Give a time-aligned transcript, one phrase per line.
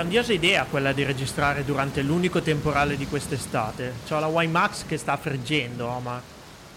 [0.00, 3.92] grandiosa idea quella di registrare durante l'unico temporale di quest'estate.
[4.08, 6.18] C'ho la WiMAX che sta friggendo, ma...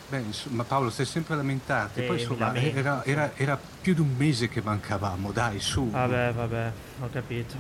[0.09, 2.01] Beh, insomma, Paolo, stai sempre a lamentarti.
[2.01, 5.61] Sì, Poi, mi insomma, lamento, era, era- era più di un mese che mancavamo, dai,
[5.61, 5.89] su.
[5.89, 7.55] Vabbè, vabbè, ho capito.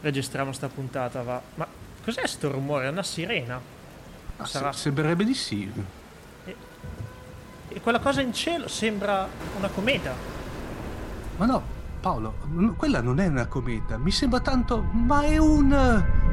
[0.00, 1.40] Registriamo sta puntata, va.
[1.54, 1.66] Ma
[2.04, 2.86] cos'è sto rumore?
[2.86, 3.60] È una sirena?
[4.38, 5.70] Ah, sarà- se- Sembrerebbe di sì.
[7.68, 10.12] E quella cosa in cielo sembra una cometa.
[11.36, 11.62] Ma no,
[12.00, 12.34] Paolo,
[12.76, 13.98] quella non è una cometa.
[13.98, 14.82] Mi sembra tanto.
[14.92, 16.29] Ma è un.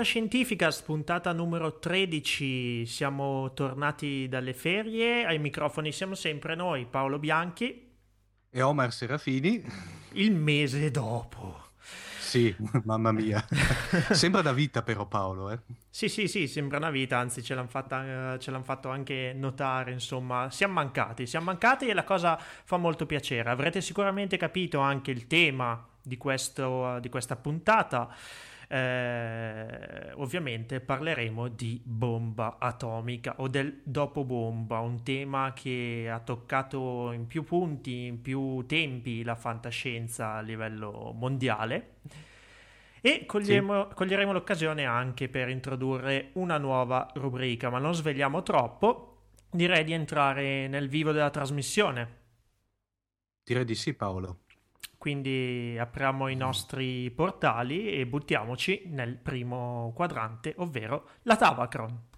[0.00, 2.86] Fantascientificast, puntata numero 13.
[2.86, 5.26] Siamo tornati dalle ferie.
[5.26, 7.92] Ai microfoni siamo sempre noi, Paolo Bianchi.
[8.48, 9.62] E Omar Serafini.
[10.12, 11.72] Il mese dopo.
[12.18, 13.44] Sì, mamma mia.
[14.10, 15.58] Sembra da vita, però, Paolo, eh.
[15.90, 19.34] Sì, sì, sì, sembra una vita, anzi ce l'hanno fatta, eh, ce l'han fatto anche
[19.36, 23.50] notare, insomma, siamo mancati, siamo mancati e la cosa fa molto piacere.
[23.50, 28.08] Avrete sicuramente capito anche il tema di, questo, di questa puntata.
[28.72, 37.10] Eh, ovviamente parleremo di bomba atomica o del dopo bomba, un tema che ha toccato
[37.10, 41.96] in più punti, in più tempi la fantascienza a livello mondiale.
[43.00, 49.06] E coglieremo, coglieremo l'occasione anche per introdurre una nuova rubrica, ma non svegliamo troppo.
[49.50, 52.18] Direi di entrare nel vivo della trasmissione.
[53.42, 54.42] Direi di sì, Paolo.
[55.00, 62.09] Quindi apriamo i nostri portali e buttiamoci nel primo quadrante, ovvero la Tavacron.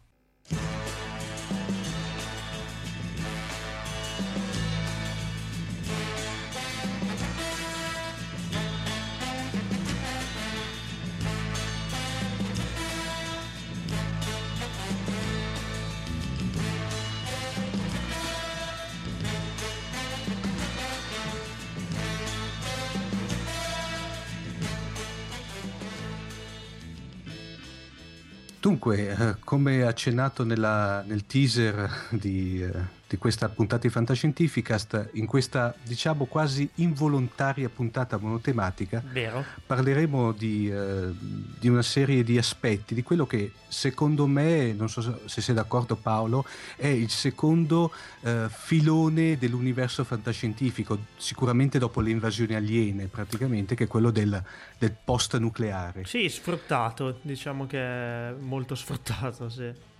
[28.83, 32.73] Dunque, eh, come accennato nella- nel teaser di, eh,
[33.13, 39.45] di questa puntata di Fantascientificast, in questa diciamo quasi involontaria puntata monotematica, Vero?
[39.67, 41.11] parleremo di, eh,
[41.59, 45.55] di una serie di aspetti, di quello che secondo me, non so se- se sei
[45.55, 53.75] d'accordo Paolo, è il secondo eh, filone dell'universo fantascientifico, sicuramente dopo le invasioni aliene praticamente,
[53.75, 54.43] che è quello del,
[54.79, 56.07] del post-nucleare.
[56.07, 59.91] Sì, sfruttato, diciamo che è molto sfruttato, sì.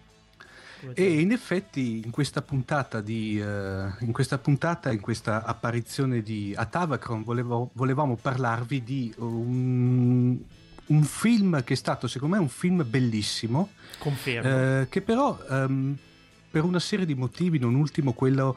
[0.95, 6.53] E in effetti in questa puntata, di, eh, in questa puntata, in questa apparizione di
[6.57, 10.39] Atavacron, volevo- volevamo parlarvi di un,
[10.87, 14.49] un film che è stato secondo me un film bellissimo, Confermo.
[14.81, 15.97] eh, che però ehm,
[16.51, 18.57] per una serie di motivi, non ultimo quello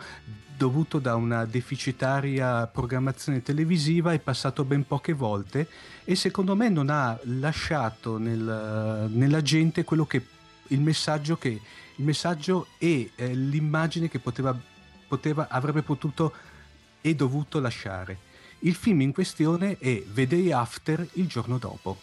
[0.58, 5.68] dovuto da una deficitaria programmazione televisiva, è passato ben poche volte
[6.06, 10.26] e secondo me non ha lasciato nel- nella gente quello che
[10.70, 11.60] il messaggio che
[11.98, 14.58] il messaggio e eh, l'immagine che poteva,
[15.08, 16.34] poteva- avrebbe potuto
[17.02, 18.18] e dovuto lasciare.
[18.60, 22.00] Il film in questione è The Day After il giorno dopo.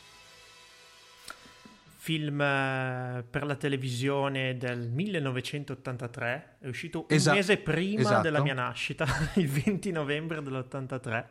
[1.97, 8.23] Film eh, per la televisione del 1983, è uscito un Esa- mese prima esatto.
[8.23, 9.07] della mia nascita,
[9.37, 11.25] il 20 novembre dell'83.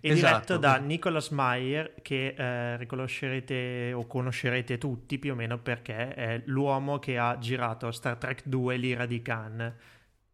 [0.00, 0.56] E Esatto.
[0.56, 6.42] diretto da Nicholas Meyer, che eh, riconoscerete o conoscerete tutti più o meno perché è
[6.46, 9.76] l'uomo che ha girato Star Trek 2 L'ira di Khan.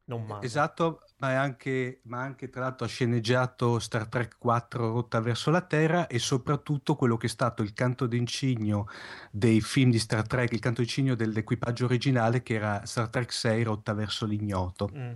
[0.05, 0.47] Non male.
[0.47, 5.51] Esatto, ma, è anche, ma anche tra l'altro ha sceneggiato Star Trek 4 Rotta verso
[5.53, 8.87] la Terra e soprattutto quello che è stato il canto d'incigno
[9.31, 13.63] dei film di Star Trek, il canto d'incigno dell'equipaggio originale che era Star Trek 6
[13.63, 14.97] Rotta verso l'ignoto.
[14.97, 15.13] Mm,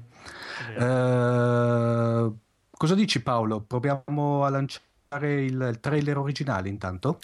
[0.57, 0.83] è.
[0.83, 2.33] Eh,
[2.77, 3.61] cosa dici Paolo?
[3.61, 7.19] Proviamo a lanciare il, il trailer originale intanto?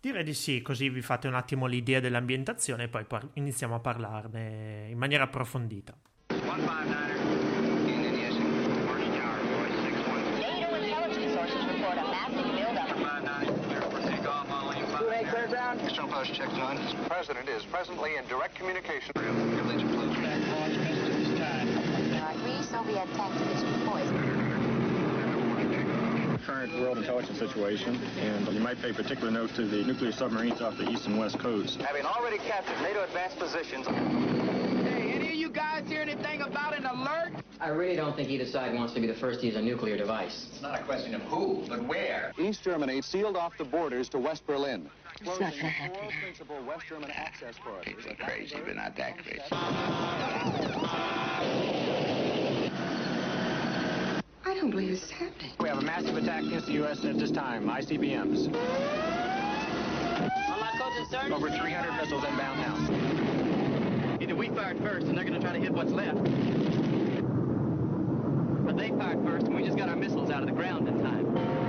[0.00, 3.80] Direi di sì, così vi fate un attimo l'idea dell'ambientazione e poi par- iniziamo a
[3.80, 5.94] parlarne in maniera approfondita.
[6.28, 7.86] 159er.
[7.86, 8.46] In ignition.
[8.86, 10.46] Marsh Tower, voice 6-1.
[10.60, 12.88] NATO intelligence sources report a massive buildup.
[12.94, 14.86] 159, clear for takeoff on lane
[16.32, 16.76] Check none.
[16.76, 19.12] The President is presently in direct communication.
[19.14, 20.10] Privilege blue.
[22.36, 23.75] Agree Soviet.
[26.46, 30.78] Current world intelligence situation, and you might pay particular note to the nuclear submarines off
[30.78, 31.76] the east and west coasts.
[31.82, 36.86] Having already captured NATO advanced positions, Hey, any of you guys hear anything about an
[36.86, 37.32] alert?
[37.60, 39.96] I really don't think either side wants to be the first to use a nuclear
[39.96, 40.46] device.
[40.52, 42.32] It's not a question of who, but where.
[42.38, 44.88] East Germany sealed off the borders to West Berlin.
[45.20, 45.98] It's not gonna happen.
[45.98, 48.04] Four principal West German access corridors.
[48.20, 49.42] Crazy, but not that crazy.
[54.46, 55.50] I don't believe this is happening.
[55.58, 57.04] We have a massive attack against the U.S.
[57.04, 58.46] at this time, ICBMs.
[61.32, 64.18] Over 300 missiles inbound now.
[64.20, 66.22] Either we fired first and they're gonna try to hit what's left.
[68.64, 71.02] But they fired first and we just got our missiles out of the ground in
[71.02, 71.65] time.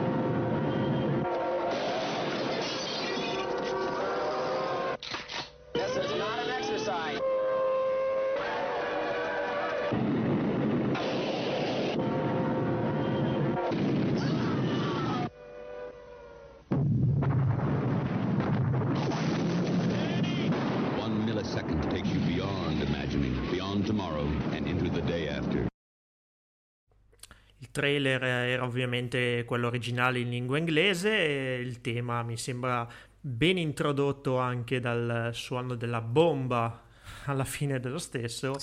[27.78, 32.88] Trailer era ovviamente quello originale in lingua inglese e il tema mi sembra
[33.22, 36.86] ben introdotto anche dal suono della bomba
[37.26, 38.56] alla fine dello stesso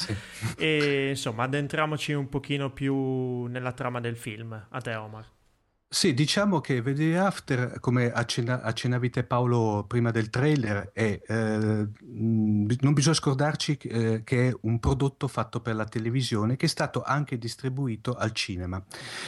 [0.59, 4.67] e insomma addentriamoci un pochino più nella trama del film.
[4.69, 5.31] A te Omar.
[5.95, 11.89] Sì, diciamo che Vedere After, come accenna- accennavi te Paolo prima del trailer, è, eh,
[12.01, 17.05] non bisogna scordarci eh, che è un prodotto fatto per la televisione che è stato
[17.05, 18.83] anche distribuito al cinema.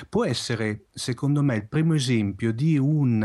[0.09, 3.23] Può essere, secondo me, il primo esempio di un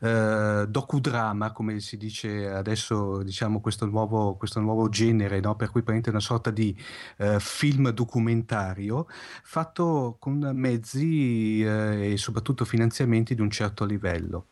[0.00, 5.56] eh, docudrama, come si dice adesso, diciamo questo nuovo, questo nuovo genere, no?
[5.56, 6.74] per cui prende una sorta di
[7.18, 9.06] eh, film documentario
[9.42, 12.76] fatto con mezzi eh, e soprattutto finanziamenti
[13.34, 14.48] di un certo livello.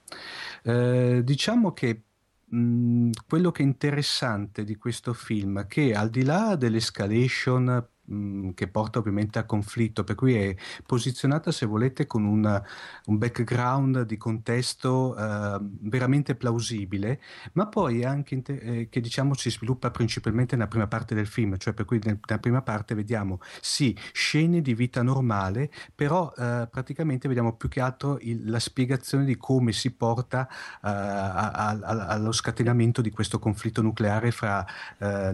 [0.62, 2.02] Eh, diciamo che
[2.44, 8.50] mh, quello che è interessante di questo film è che al di là dell'escalation mh,
[8.54, 10.54] che porta ovviamente a conflitto, per cui è
[10.84, 12.62] posizionata, se volete, con un,
[13.06, 17.20] un background di contesto eh, veramente plausibile,
[17.52, 21.72] ma poi anche eh, che diciamo si sviluppa principalmente nella prima parte del film, cioè
[21.74, 27.28] per cui nel- nella prima parte vediamo sì scene di vita normale, però eh, praticamente
[27.28, 32.32] vediamo più che altro il- la spiegazione di come si porta eh, a- a- allo
[32.32, 34.64] scatenamento di questo conflitto nucleare fra
[34.98, 35.32] eh,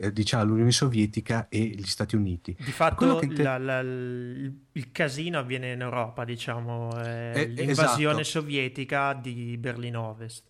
[0.00, 2.13] eh, diciamo, l'Unione Sovietica e gli Stati Uniti.
[2.58, 4.60] Di fatto Quello che inter- la- la- il,
[4.92, 8.40] casino avviene in Europa, diciamo, è Eh, l'invasione esatto.
[8.40, 10.44] sovietica di Berlino Ovest.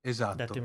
[0.00, 0.64] detto Esatto, in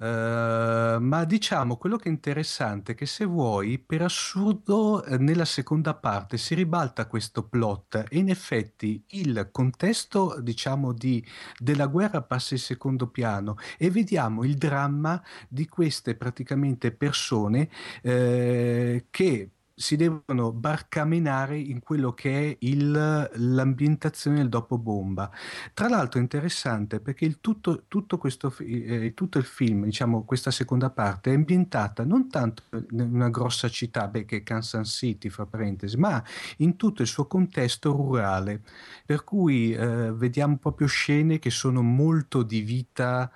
[0.00, 0.96] esatto.
[0.96, 5.44] Eh, ma diciamo quello che è interessante è che se vuoi, per assurdo, eh, nella
[5.44, 11.24] seconda parte si ribalta questo plot e in effetti il contesto, diciamo, di,
[11.58, 17.68] della guerra passa in secondo piano e vediamo il dramma di queste praticamente persone
[18.02, 25.30] eh, che si devono barcamenare in quello che è il- l'ambientazione del dopo bomba.
[25.72, 30.50] Tra l'altro è interessante perché il tutto, tutto questo, eh, tutto il film, diciamo questa
[30.50, 35.30] seconda parte, è ambientata non tanto in una grossa città, beh, che è Kansas City,
[35.30, 36.22] fra parentesi, ma
[36.58, 38.60] in tutto il suo contesto rurale,
[39.06, 43.30] per cui eh, vediamo proprio scene che sono molto di vita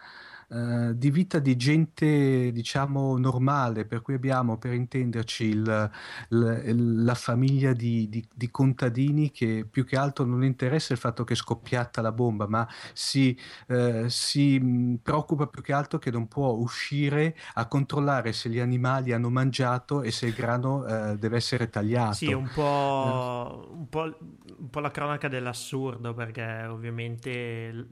[0.54, 5.90] eh, di vita di gente, diciamo, normale, per cui abbiamo, per intenderci, il-
[6.28, 11.24] l- la famiglia di, di- di contadini che più che altro non interessa il fatto
[11.24, 13.36] che è scoppiata la bomba, ma si,
[13.68, 18.58] eh, si mh, preoccupa più che altro che non può uscire a controllare se gli
[18.60, 22.12] animali hanno mangiato e se il grano eh, deve essere tagliato.
[22.14, 24.02] Sì, un po', un po',
[24.58, 27.86] un po' la cronaca dell'assurdo, perché ovviamente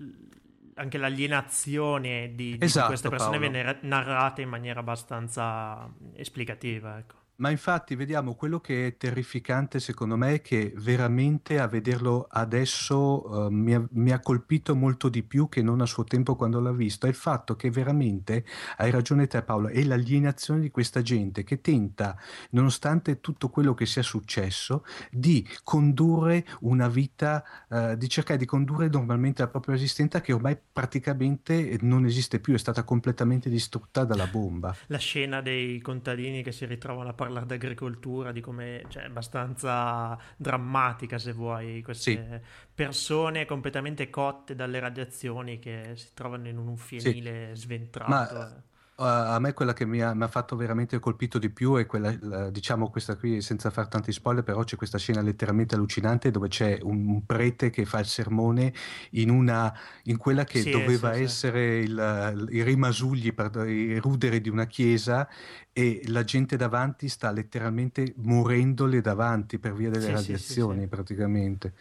[0.83, 3.51] anche l'alienazione di, di Esatto, queste persone Paolo.
[3.51, 7.21] viene ra- narrata in maniera abbastanza esplicativa, ecco.
[7.43, 13.51] Ma infatti vediamo quello che è terrificante secondo me che veramente a vederlo adesso eh,
[13.51, 16.73] mi, ha, mi ha colpito molto di più che non a suo tempo quando l'ho
[16.73, 18.45] visto, è il fatto che veramente,
[18.77, 22.17] hai ragione te Paolo, è l'alienazione di questa gente che tenta,
[22.51, 28.87] nonostante tutto quello che sia successo, di condurre una vita, eh, di cercare di condurre
[28.87, 34.29] normalmente la propria esistenza che ormai praticamente non esiste più, è stata completamente distrutta dalla
[34.29, 34.77] bomba.
[34.87, 39.07] La scena dei contadini che si ritrovano a parlare parlare d'agricoltura, di come, cioè, è
[39.07, 42.43] abbastanza drammatica se vuoi, queste
[42.75, 48.11] persone completamente cotte dalle radiazioni che si trovano in un fienile sventrato.
[48.11, 48.63] Ma uh,
[48.97, 52.15] a me quella che mi ha, mi ha fatto veramente colpito di più è quella,
[52.21, 56.49] la- diciamo questa qui, senza far tanti spoiler, però c'è questa scena letteralmente allucinante dove
[56.49, 58.73] c'è un, prete che fa il sermone
[59.13, 59.73] in, una,
[60.05, 61.23] in quella che Sì, doveva sì, sì.
[61.25, 63.35] essere il, i rimasugli,
[63.67, 65.29] i ruderi di una chiesa
[65.73, 70.87] e la gente davanti sta letteralmente morendole davanti per via delle Sì, sì, sì, radiazioni
[70.87, 70.89] sì.
[70.89, 71.75] praticamente.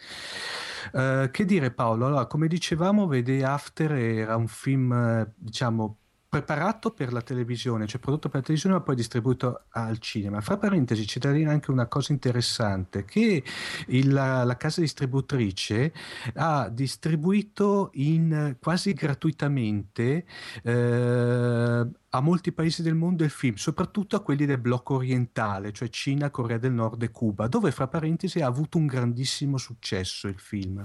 [0.92, 2.06] Eh, che dire Paolo?
[2.06, 5.98] Allora, come dicevamo, Vede After era un film, eh, diciamo,
[6.32, 10.40] preparato per la televisione, cioè prodotto per la televisione ma poi distribuito al cinema.
[10.40, 13.44] Fra parentesi, c'è da dire anche una cosa interessante, che
[13.88, 15.92] il- la, la casa distributrice
[16.36, 20.24] ha distribuito in, quasi gratuitamente
[20.62, 25.88] eh, a molti paesi del mondo il film, soprattutto a quelli del blocco orientale, cioè
[25.88, 30.38] Cina, Corea del Nord e Cuba, dove fra parentesi ha avuto un grandissimo successo il
[30.38, 30.84] film.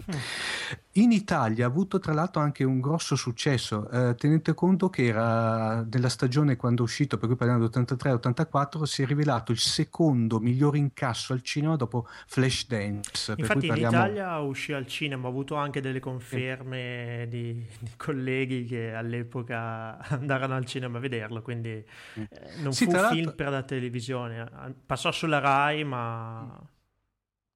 [0.94, 5.86] In Italia ha avuto tra l'altro anche un grosso successo, eh, tenete conto che era
[5.92, 10.40] nella stagione quando è uscito, per cui parliamo di 83-84, si è rivelato il secondo
[10.40, 13.34] miglior incasso al cinema dopo Flashdance.
[13.36, 13.98] Infatti in parliamo...
[13.98, 20.56] Italia uscì al cinema, ho avuto anche delle conferme di, di colleghi che all'epoca andarono
[20.56, 21.70] al cinema a vederlo, quindi
[22.30, 26.62] eh, non Sì, fu un film per la televisione, eh, passò sulla Rai ma...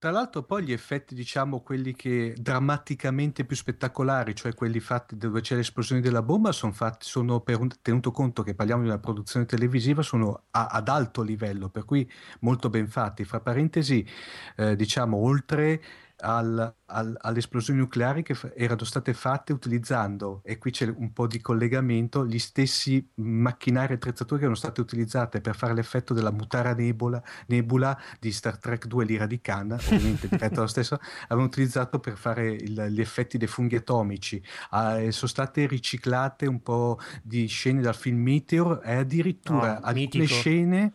[0.01, 5.41] Tra l'altro poi gli effetti, diciamo, quelli che drammaticamente più spettacolari, cioè quelli fatti dove
[5.41, 8.97] c'è l'esplosione della bomba, sono fatti, sono per un- tenuto conto che parliamo di una
[8.97, 13.25] produzione televisiva, sono a- ad alto livello, per cui molto ben fatti.
[13.25, 14.03] Fra parentesi,
[14.55, 15.79] eh, diciamo, oltre
[16.21, 21.13] al- al- alle esplosioni nucleari che f- erano state fatte utilizzando, e qui c'è un
[21.13, 26.13] po' di collegamento, gli stessi macchinari e attrezzature che erano state utilizzate per fare l'effetto
[26.13, 30.99] della mutara nebula, nebula di Star Trek 2 l'ira di Khan, ovviamente diretto lo stesso,
[31.23, 34.41] avevano utilizzato per fare il- gli effetti dei funghi atomici.
[34.71, 39.85] Ah, e sono state riciclate un po' di scene dal film Meteor e addirittura Oh,
[39.85, 40.25] alcune mitico.
[40.25, 40.93] scene.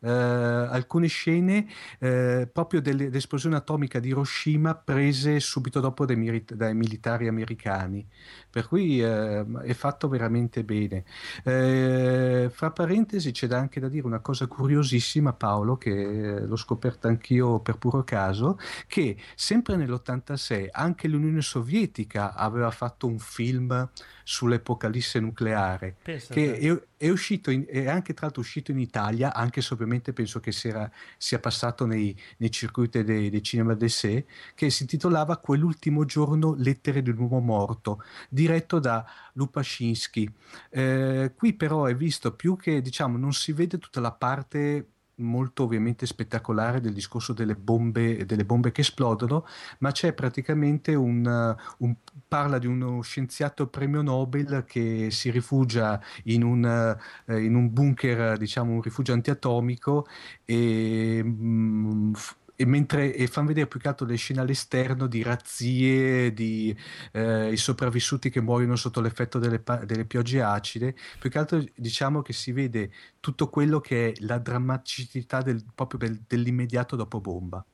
[0.00, 1.66] Eh, alcune scene
[1.98, 8.06] eh, proprio delle- dell'esplosione atomica di Hiroshima prese subito dopo dai, miri- dai militari americani.
[8.50, 11.04] Per cui eh, è fatto veramente bene.
[11.44, 15.90] Eh, fra parentesi c'è da- anche da dire una cosa curiosissima Paolo che
[16.36, 23.06] eh, l'ho scoperta anch'io per puro caso che sempre nell'86 anche l'Unione Sovietica aveva fatto
[23.06, 23.88] un film
[24.28, 29.32] sull'epocalisse nucleare Pensa che è, è uscito in- è anche tra l'altro uscito in Italia
[29.32, 34.22] anche se ovviamente penso che sia, sia passato nei, nei circuiti dei, dei cinema d'essai
[34.54, 40.30] che si intitolava Quell'ultimo giorno lettere di un uomo morto diretto da Lupascinski
[40.68, 45.64] Eh, qui però è visto più che diciamo non si vede tutta la parte molto
[45.64, 49.46] ovviamente spettacolare del discorso delle bombe, delle bombe che esplodono,
[49.78, 51.94] ma c'è praticamente un, uh, un-
[52.26, 56.96] parla di uno scienziato premio Nobel che si rifugia in un,
[57.26, 60.06] eh, in un bunker, diciamo un rifugio antiatomico
[60.44, 65.22] e, mm, f- e mentre e fanno vedere più che altro le scene all'esterno di
[65.22, 66.76] razzie, di
[67.12, 72.20] eh, i sopravvissuti che muoiono sotto l'effetto delle, delle piogge acide, più che altro diciamo
[72.20, 77.64] che si vede tutto quello che è la drammaticità del- proprio del- dell'immediato dopo bomba.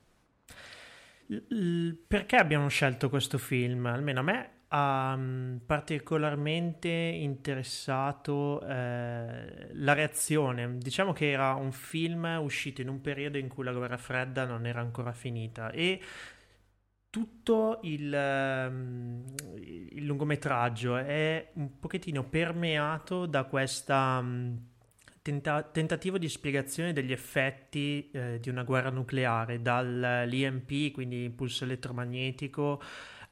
[2.07, 3.87] Perché abbiamo scelto questo film?
[3.87, 10.77] Almeno a me mm, particolarmente interessato eh, la reazione.
[10.77, 14.65] Diciamo che era un film uscito in un periodo in cui la guerra fredda non
[14.65, 16.01] era ancora finita e
[17.09, 19.23] tutto il, ehm,
[19.55, 24.55] il lungometraggio è un pochettino permeato da questa mm,
[25.21, 32.81] tenta- tentativo di spiegazione degli effetti eh, di una guerra nucleare, dall'EMP, quindi impulso elettromagnetico,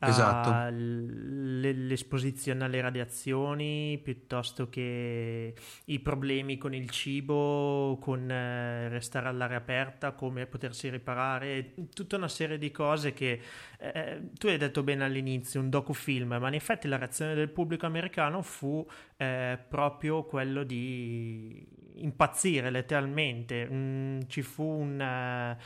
[0.09, 0.49] Esatto.
[0.49, 5.53] all'esposizione alle radiazioni, piuttosto che
[5.85, 12.27] i problemi con il cibo, con eh, restare all'aria aperta, come potersi riparare, tutta una
[12.27, 13.39] serie di cose che
[13.79, 17.85] eh, tu hai detto bene all'inizio, un docufilm, ma in effetti la reazione del pubblico
[17.85, 18.85] americano fu
[19.17, 23.67] eh, proprio quello di impazzire letteralmente.
[23.69, 25.57] Mm, ci fu un, eh,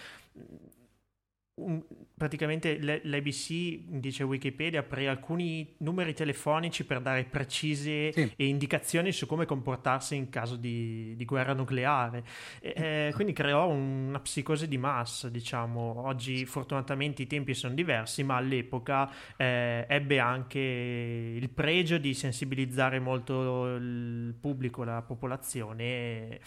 [1.57, 1.83] un-
[2.15, 8.31] praticamente l'ABC, dice Wikipedia, apre alcuni numeri telefonici per dare precise sì.
[8.37, 12.23] indicazioni su come comportarsi in caso di, di guerra nucleare.
[12.59, 16.05] E, eh, quindi creò una psicosi di massa, diciamo.
[16.05, 22.99] Oggi fortunatamente i tempi sono diversi, ma all'epoca eh, ebbe anche il pregio di sensibilizzare
[22.99, 26.39] molto il pubblico, la popolazione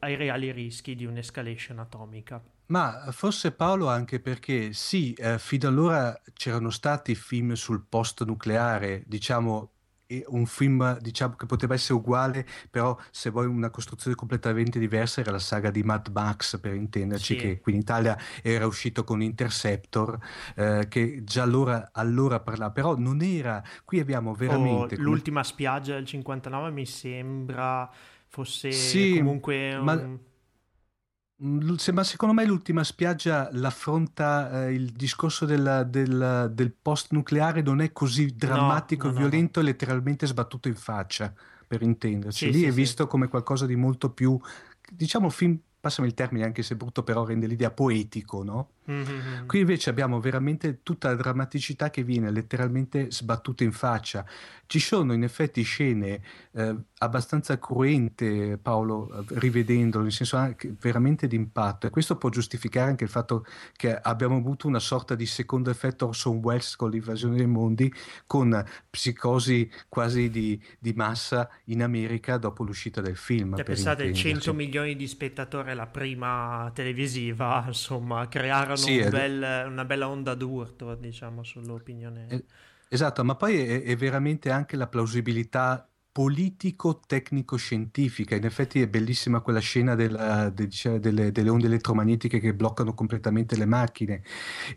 [0.00, 2.42] ai reali rischi di un'escalation atomica.
[2.66, 9.02] Ma forse Paolo anche perché sì, eh, fino allora c'erano stati film sul post nucleare,
[9.06, 9.70] diciamo
[10.26, 15.30] un film diciamo, che poteva essere uguale, però se vuoi una costruzione completamente diversa era
[15.30, 17.40] la saga di Mad Max per intenderci, sì.
[17.40, 20.18] che qui in Italia era uscito con Interceptor,
[20.56, 24.96] eh, che già allora, allora parlava, però non era, qui abbiamo veramente...
[24.96, 27.90] Oh, l'ultima spiaggia del 59 mi sembra
[28.28, 29.74] fosse sì, comunque...
[29.74, 29.84] Un...
[29.84, 30.32] Ma
[31.42, 37.60] Mm, ma secondo me l'ultima spiaggia l'affronta eh, il discorso del, del, del, post nucleare
[37.60, 41.34] non è così drammatico, no, no, violento no, e letteralmente sbattuto in faccia,
[41.66, 42.46] per intenderci.
[42.46, 44.38] Sì, Lì sì, è visto come qualcosa di molto più,
[44.92, 48.68] diciamo, film, passami il termine anche se brutto, però rende l'idea poetico, no?
[48.90, 49.46] Mm-hmm.
[49.46, 54.24] Qui invece abbiamo veramente tutta la drammaticità che viene letteralmente sbattuta in faccia.
[54.66, 56.20] Ci sono in effetti scene
[56.52, 63.04] eh, abbastanza cruente, Paolo, rivedendolo, nel senso anche veramente d'impatto, e questo può giustificare anche
[63.04, 63.44] il fatto
[63.76, 67.92] che abbiamo avuto una sorta di secondo effetto Orson Welles con l'invasione dei mondi,
[68.26, 73.56] con psicosi quasi di, di massa in America dopo l'uscita del film.
[73.56, 79.84] Cioè, pensate, 100 milioni di spettatori la prima televisiva, insomma, crearono sì, un bel, una
[79.84, 82.26] bella onda d'urto, diciamo, sull'opinione.
[82.88, 88.36] Esatto, ma poi è, è veramente anche la plausibilità politico-tecnico-scientifica.
[88.36, 92.94] In effetti è bellissima quella scena della, de, diciamo, delle, delle, onde elettromagnetiche che bloccano
[92.94, 94.22] completamente le macchine.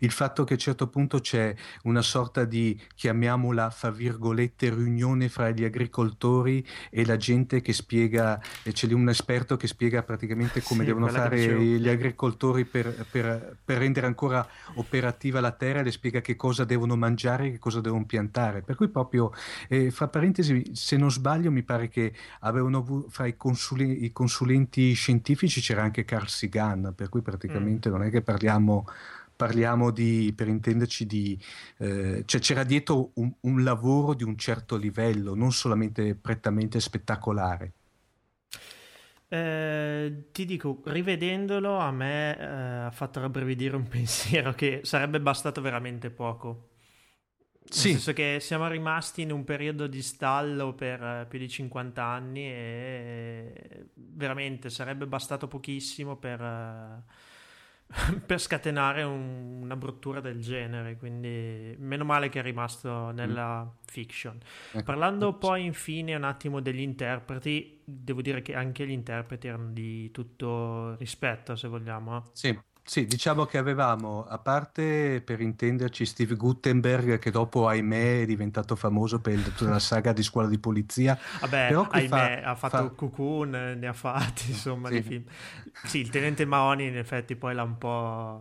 [0.00, 1.54] Il fatto che a un certo punto c'è
[1.84, 8.42] una sorta di, chiamiamola, fra virgolette, riunione fra gli agricoltori e la gente che spiega,
[8.64, 13.06] e c'è lì un esperto che spiega praticamente come sì, devono fare gli agricoltori per,
[13.08, 17.60] per, per, rendere ancora operativa la terra e le spiega che cosa devono mangiare che
[17.60, 18.62] cosa devono piantare.
[18.62, 19.32] Per cui proprio,
[19.68, 24.04] eh, fra parentesi, se non sbaglio, sbaglio, mi pare che avevano avuto, fra i, consuli,
[24.04, 27.92] i, consulenti scientifici c'era anche Carl Sagan, per cui praticamente mm.
[27.92, 28.86] non è che parliamo
[29.38, 31.40] parliamo di, per intenderci, di,
[31.76, 37.72] eh, cioè c'era dietro un, un, lavoro di un certo livello, non solamente prettamente spettacolare.
[39.28, 45.60] Eh, ti dico, rivedendolo a me eh, ha fatto rabbrividire un pensiero che sarebbe bastato
[45.60, 46.67] veramente poco.
[47.70, 47.88] Sì.
[47.88, 52.02] Nel senso che siamo rimasti in un periodo di stallo per eh, più di 50
[52.02, 57.02] anni e veramente sarebbe bastato pochissimo per, eh,
[58.24, 60.96] per scatenare un, una bruttura del genere.
[60.96, 63.68] Quindi meno male che è rimasto nella mm.
[63.84, 64.38] fiction.
[64.72, 64.84] Ecco.
[64.84, 70.10] Parlando poi infine un attimo degli interpreti, devo dire che anche gli interpreti erano di
[70.10, 72.30] tutto rispetto, se vogliamo.
[72.32, 72.58] Sì.
[72.88, 78.76] Sì, diciamo che avevamo, a parte per intenderci Steve Gutenberg, che dopo, ahimè, è diventato
[78.76, 81.18] famoso per tutta la saga di scuola di polizia.
[81.40, 82.88] Vabbè, ahimè, fa, ha fatto fa...
[82.88, 85.02] Cocoon, ne ha fatti, insomma, sì.
[85.02, 85.24] film.
[85.84, 88.40] Sì, il tenente Mahoney in effetti poi l'ha un po'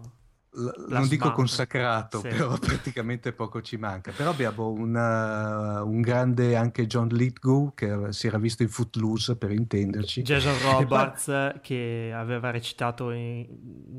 [0.88, 2.30] non dico consacrato, sì.
[2.30, 4.12] però praticamente poco ci manca.
[4.12, 9.52] Però abbiamo una, un grande anche John Lithgow che si era visto in Footloose per
[9.52, 10.22] intenderci.
[10.22, 11.60] Jason Roberts poi...
[11.62, 13.46] che aveva recitato in,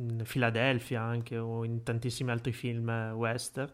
[0.09, 3.73] in Philadelphia anche o in tantissimi altri film western.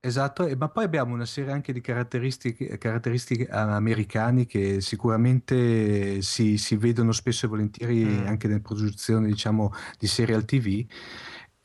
[0.00, 6.76] Esatto, ma poi abbiamo una serie anche di caratteristiche, caratteristiche americane che sicuramente si, si,
[6.76, 8.26] vedono spesso e volentieri mm.
[8.26, 10.86] anche nelle produzioni diciamo, di serial TV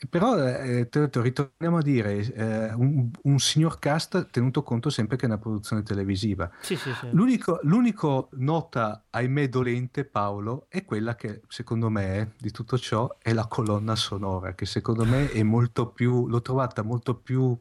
[0.10, 5.18] però eh, te, te, ritorniamo a dire eh, un, un, signor cast tenuto conto sempre
[5.18, 6.52] che è una produzione televisiva.
[6.62, 7.10] Sì, sì, sì.
[7.12, 13.34] L'unico, l'unico, nota, ahimè, dolente, Paolo, è quella che secondo me di tutto ciò è
[13.34, 17.58] la colonna sonora, che secondo me è molto più, l'ho trovata molto più...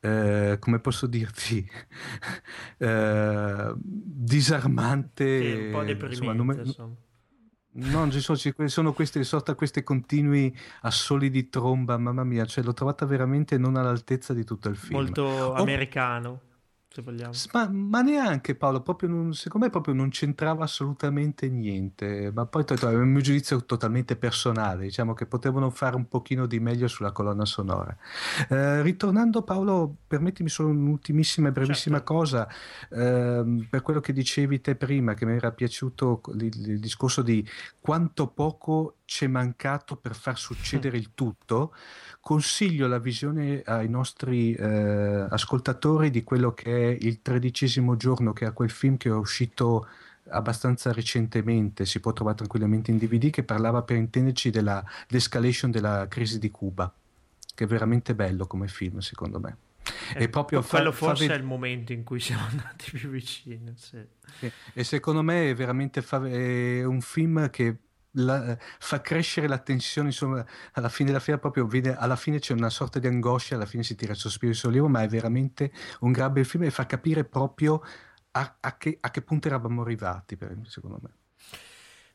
[0.00, 1.68] Eh, come posso dirti,
[2.78, 5.64] eh, disarmante.
[5.64, 6.62] Un po' deprimente, insomma, non me,
[7.80, 12.64] No, ci sono, ci sono queste, sorta questi continui assoli di tromba, mamma mia, cioè
[12.64, 14.98] l'ho trovata veramente non all'altezza di tutto il film.
[14.98, 16.40] Molto oh, americano.
[16.90, 17.32] Se vogliamo.
[17.52, 22.64] Ma, ma neanche Paolo, proprio non- secondo me proprio non c'entrava assolutamente niente, ma poi
[22.64, 27.12] è un mio giudizio totalmente personale, diciamo che potevano fare un pochino di meglio sulla
[27.12, 27.94] colonna sonora.
[28.48, 32.14] Eh, ritornando Paolo, permettimi solo un'ultimissima e brevissima Certo.
[32.14, 32.48] cosa,
[32.90, 37.46] ehm, per quello che dicevi te prima, che mi era piaciuto il, il discorso di
[37.80, 41.74] quanto poco ci è mancato per far succedere il tutto,
[42.20, 48.46] consiglio la visione ai nostri eh, ascoltatori di quello che è il tredicesimo giorno, che
[48.46, 49.86] è quel film che è uscito
[50.30, 56.06] abbastanza recentemente, si può trovare tranquillamente in DVD, che parlava per intenderci della l'escalation della
[56.08, 56.92] crisi di Cuba,
[57.54, 59.56] che è veramente bello come film, secondo me.
[60.14, 62.90] Eh, E proprio fa- quello fa forse ved- è il momento in cui siamo andati
[62.90, 63.72] più vicini.
[63.76, 63.96] sì.
[64.40, 67.74] E, e secondo me è veramente fa- è un film che
[68.12, 72.52] la- fa crescere la tensione, insomma, alla fine della fiera proprio vede, alla fine c'è
[72.54, 75.72] una sorta di angoscia, alla fine si tira il sospiro di sollievo, ma è veramente
[76.00, 77.82] un gran bel film e fa capire proprio
[78.32, 81.10] a, a che, a che punto eravamo arrivati, per- secondo me.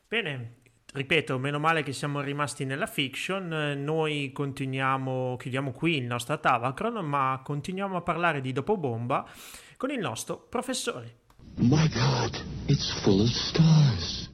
[0.06, 0.56] Bene,
[0.92, 3.52] ripeto, meno male che siamo rimasti nella fiction.
[3.52, 9.26] eh, Noi continuiamo, chiudiamo qui il nostro Tavacron, ma continuiamo a parlare di Dopobomba
[9.76, 11.18] con il nostro professore.
[11.56, 14.32] My God, it's full of stars.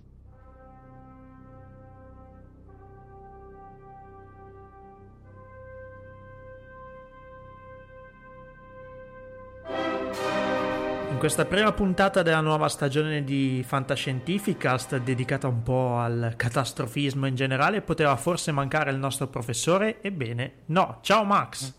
[11.20, 17.82] Questa prima puntata della nuova stagione di Fantascientificast, dedicata un po' al catastrofismo in generale,
[17.82, 20.00] poteva forse mancare il nostro professore?
[20.00, 21.00] Ebbene, no.
[21.02, 21.74] Ciao Max!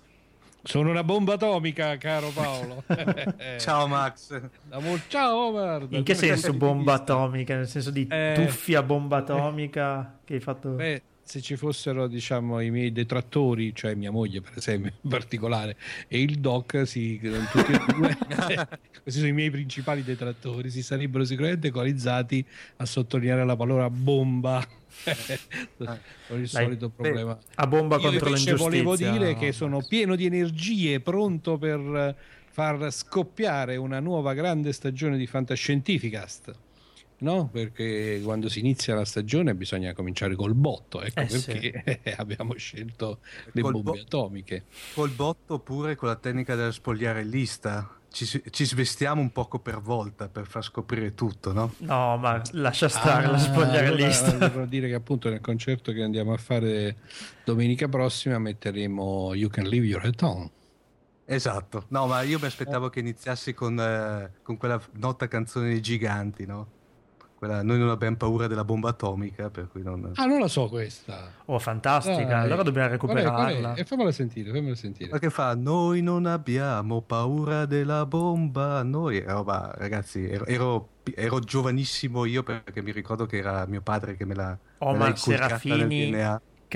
[0.61, 2.83] Sono una bomba atomica, caro Paolo.
[3.57, 4.39] Ciao Max!
[5.07, 5.87] Ciao Omar.
[5.89, 7.55] In che senso bomba atomica?
[7.55, 8.33] Nel senso di Eh.
[8.35, 10.69] tuffia bomba atomica che hai fatto...
[10.69, 15.77] Beh, se ci fossero, diciamo, i miei detrattori, cioè mia moglie per esempio in particolare,
[16.07, 17.19] e il doc, si,
[17.51, 18.17] tutti e due,
[19.01, 22.45] questi sono i miei principali detrattori, si sarebbero sicuramente coalizzati
[22.77, 24.65] a sottolineare la parola bomba.
[26.27, 27.39] con il solito problema.
[27.55, 28.57] a bomba Io contro l'ingiustizia.
[28.57, 29.39] volevo dire no?
[29.39, 32.15] che sono pieno di energie, pronto per eh,
[32.51, 36.53] far scoppiare una nuova grande stagione di Fantascientificast.
[37.21, 41.51] No, perché quando si inizia la stagione bisogna cominciare col botto, ecco Eh, sì.
[41.51, 43.19] perché abbiamo scelto
[43.51, 44.63] le Col bombe bo- atomiche.
[44.95, 47.97] Col botto oppure con la tecnica della spogliarellista.
[48.11, 51.73] Ci, ci svestiamo un poco per volta per far scoprire tutto, no?
[51.77, 54.31] No, ma lascia stare la Ah, spogliarellista.
[54.31, 56.97] allora Devo dire che appunto nel concerto che andiamo a fare
[57.45, 60.49] domenica prossima metteremo You Can Leave Your Head On.
[61.23, 65.79] Esatto, no, ma io mi aspettavo che iniziassi con, eh, con quella nota canzone dei
[65.81, 66.79] giganti, no?
[67.41, 70.11] Quella, noi non abbiamo paura della bomba atomica, per cui non...
[70.13, 71.31] Ah, non la so questa.
[71.45, 72.23] Oh, fantastica.
[72.23, 72.43] Dai.
[72.43, 73.47] Allora dobbiamo Qual è, qual è?
[73.47, 73.73] recuperarla.
[73.73, 75.09] E fammela sentire, fammela sentire.
[75.09, 75.55] Ma che fa?
[75.55, 78.83] Noi non abbiamo paura della bomba.
[78.83, 83.81] Noi, eh, roba, ragazzi, ero, ero, ero giovanissimo io perché mi ricordo che era mio
[83.81, 84.49] padre che me la.
[84.89, 86.09] me l'ha Omar inculcata nel Serafini,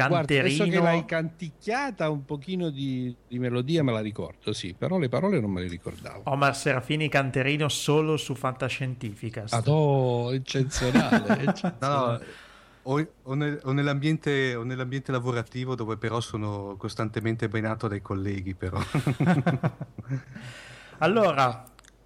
[0.03, 0.08] DNA.
[0.08, 0.84] Guarda, adesso che Canterino.
[0.84, 5.51] l'hai canticchiata un pochino di, di melodia me la ricordo, sì, però le parole non
[5.51, 6.23] me le ricordavo.
[6.25, 9.53] Omar Serafini Canterino solo su Fantascientificast.
[9.53, 11.19] Adò, eccezionale.
[11.27, 12.17] No, eccezionale.
[12.17, 12.43] no,
[12.88, 18.53] o, o nel- o nell'ambiente, o nell'ambiente lavorativo dove però sono costantemente benato dai colleghi,
[18.53, 18.77] però.
[20.99, 21.65] Allora,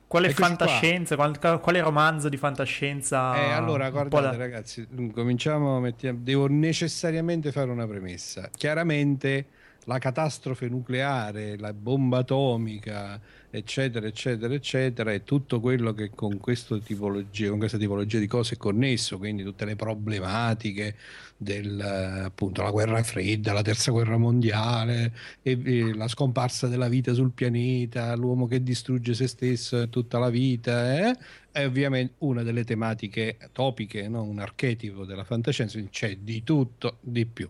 [0.09, 3.35] quale Eccoci fantascienza, qual- quale romanzo di fantascienza?
[3.35, 8.49] Eh, allora, guardate da- ragazzi, cominciamo, mettiamo- devo necessariamente fare una premessa.
[8.57, 9.45] Chiaramente
[9.85, 16.39] la catastrofe nucleare, la bomba atomica, eccetera, eccetera, eccetera, è tutto quello che con,
[16.83, 20.95] tipologia, con questa tipologia di cose è connesso, quindi tutte le problematiche
[21.35, 22.31] della
[22.71, 28.45] guerra fredda, la terza guerra mondiale, e, e la scomparsa della vita sul pianeta, l'uomo
[28.45, 31.17] che distrugge se stesso e tutta la vita, eh?
[31.51, 34.23] è ovviamente una delle tematiche topiche, no?
[34.23, 37.49] un archetipo della fantascienza, c'è di tutto, di più,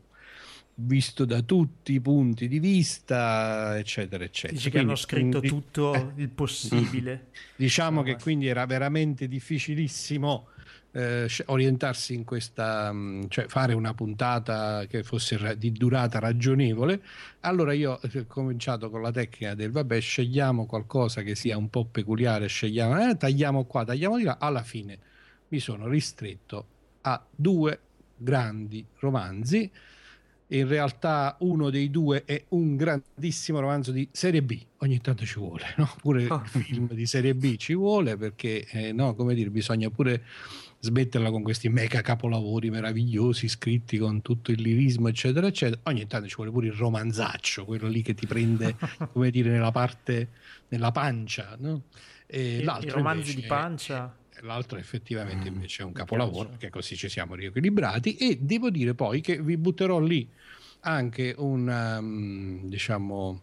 [0.81, 4.57] visto da tutti i punti di vista, eccetera, eccetera.
[4.57, 7.27] Dici che hanno Quindi, scritto di- tutto eh, il possibile.
[7.55, 10.47] Diciamo che quindi era veramente difficilissimo
[10.91, 17.01] eh, orientarsi in questa, mh, cioè fare una puntata che fosse di durata ragionevole.
[17.41, 21.69] Allora io eh, ho cominciato con la tecnica del vabbè, scegliamo qualcosa che sia un
[21.69, 24.37] po' peculiare, scegliamo, eh, tagliamo qua, tagliamo di là.
[24.39, 24.97] Alla fine
[25.49, 26.65] mi sono ristretto
[27.01, 27.79] a due
[28.15, 29.69] grandi romanzi.
[30.51, 35.37] In realtà uno dei due è un grandissimo romanzo di serie B, ogni tanto ci
[35.37, 35.87] vuole, no?
[36.01, 40.23] pure il film di serie B ci vuole perché, eh, no, come dire, bisogna pure
[40.79, 45.81] smetterla con questi mega capolavori meravigliosi scritti con tutto il lirismo, eccetera, eccetera.
[45.83, 48.75] Ogni tanto ci vuole pure il romanzaccio, quello lì che ti prende,
[49.11, 50.29] come dire, nella parte,
[50.69, 51.83] nella pancia, no?
[52.25, 54.15] E I, l'altro i romanzi invece di pancia.
[54.41, 58.93] L'altro effettivamente Mm, invece è un capolavoro perché così ci siamo riequilibrati e devo dire
[58.93, 60.27] poi che vi butterò lì
[60.81, 63.41] anche un um, diciamo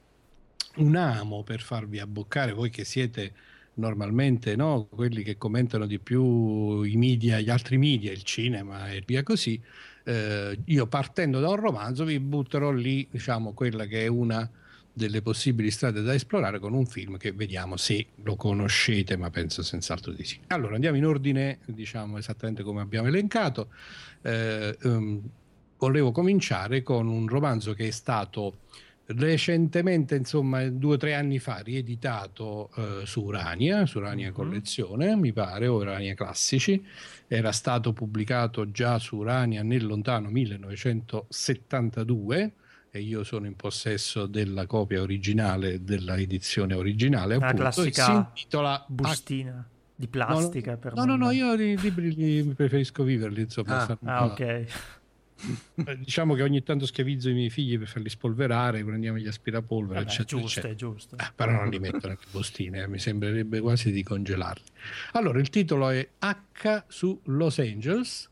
[0.77, 3.33] un amo per farvi abboccare voi che siete
[3.77, 9.03] normalmente no, quelli che commentano di più i media, gli altri media, il cinema e
[9.07, 9.61] via così.
[10.05, 14.49] Eh, io partendo da un romanzo vi butterò lì, diciamo, quella che è una
[14.97, 19.63] delle possibili strade da esplorare con un film che vediamo se lo conoscete, ma penso
[19.63, 20.41] senz'altro di sì.
[20.47, 23.69] Allora andiamo in ordine, diciamo esattamente come abbiamo elencato.
[24.23, 25.21] Eh, ehm,
[25.77, 28.61] volevo cominciare con un romanzo che è stato
[29.09, 34.33] recentemente, insomma, due o tre anni fa, rieditato eh, su Urania, su Urania Mhm.
[34.35, 36.83] Collezione, mi pare, o Urania Classici.
[37.29, 42.53] Era stato pubblicato già su Urania nel lontano 1972
[42.97, 47.37] e io sono in possesso della copia originale della edizione originale.
[47.37, 50.77] La appunto, classica si intitola bustina di plastica.
[50.77, 53.87] per No, no, no, io i libri li preferisco viverli, insomma.
[53.87, 53.99] Ah.
[54.05, 54.65] Ah, ok.
[55.85, 59.99] Eh, Diciamo che ogni tanto schiavizzo i miei figli per farli spolverare, prendiamo gli aspirapolvere,
[60.01, 60.75] Vabbè, eccetera, giusto, eccetera.
[60.75, 61.17] giusto.
[61.19, 64.65] Eh, però non li metto nelle bustine, eh, mi sembrerebbe quasi di congelarli.
[65.13, 68.31] Allora, il titolo è H su Los Angeles.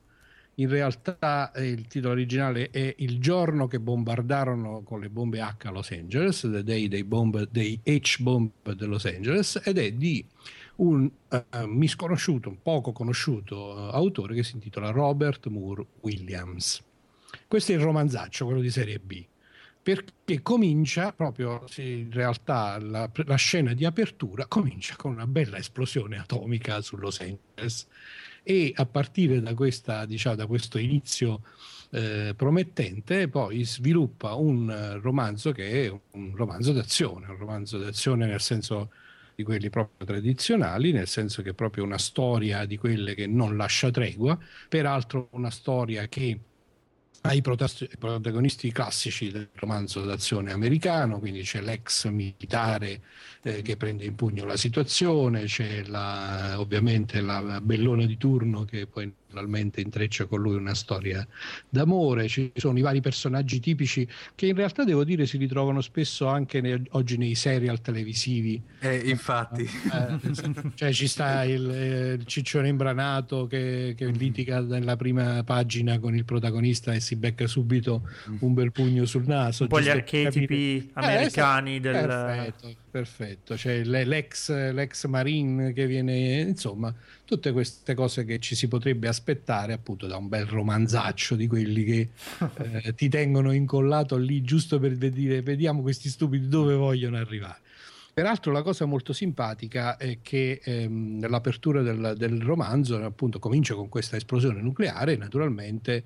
[0.57, 5.71] In realtà eh, il titolo originale è Il giorno che bombardarono con le bombe H
[5.71, 10.25] Los Angeles, The Day dei, bomb, H-bomb di Los Angeles, ed è di
[10.77, 16.83] un eh, misconosciuto, un poco conosciuto eh, autore che si intitola Robert Moore Williams.
[17.49, 19.25] Questo è il romanzaccio, quello di serie B,
[19.83, 26.17] perché comincia proprio, in realtà la, la scena di apertura comincia con una bella esplosione
[26.17, 27.89] atomica su Los Angeles
[28.45, 31.41] e a partire da, questa, diciamo, da questo inizio
[31.91, 38.27] eh, promettente poi sviluppa un eh, romanzo che è un romanzo d'azione, un romanzo d'azione
[38.27, 38.91] nel senso
[39.35, 43.57] di quelli proprio tradizionali, nel senso che è proprio una storia di quelle che non
[43.57, 46.39] lascia tregua, peraltro una storia che
[47.27, 53.01] ha i protas- i protagonisti classici del romanzo d'azione americano, quindi c'è l'ex militare
[53.43, 58.87] eh, che prende in pugno la situazione, c'è la, ovviamente la bellona di turno che
[58.87, 61.27] poi naturalmente intreccia con lui una storia
[61.69, 66.27] d'amore, ci sono i vari personaggi tipici che in realtà devo dire si ritrovano spesso
[66.29, 69.63] anche ne- oggi nei serial televisivi Eh, infatti.
[69.65, 75.99] eh, cioè ci sta il, eh, il ciccione imbranato che, che litiga nella prima pagina
[75.99, 78.09] con il protagonista e si becca subito
[78.41, 79.65] un bel pugno sul naso.
[79.65, 81.91] Un po' gli archetipi Eh, americani esatto.
[81.91, 82.07] del...
[82.07, 83.55] Perfetto, perfetto.
[83.57, 86.95] C'è le- l'ex, l'ex marine che viene, insomma,
[87.25, 91.85] tutte queste cose che ci si potrebbe aspettare appunto da un bel romanzaccio di quelli
[91.85, 92.09] che
[92.83, 97.61] eh, ti tengono incollato lì giusto per dire vediamo questi stupidi dove vogliono arrivare.
[98.15, 103.89] Peraltro la cosa molto simpatica è che ehm, nell'apertura del, del romanzo appunto comincia con
[103.89, 106.05] questa esplosione nucleare, naturalmente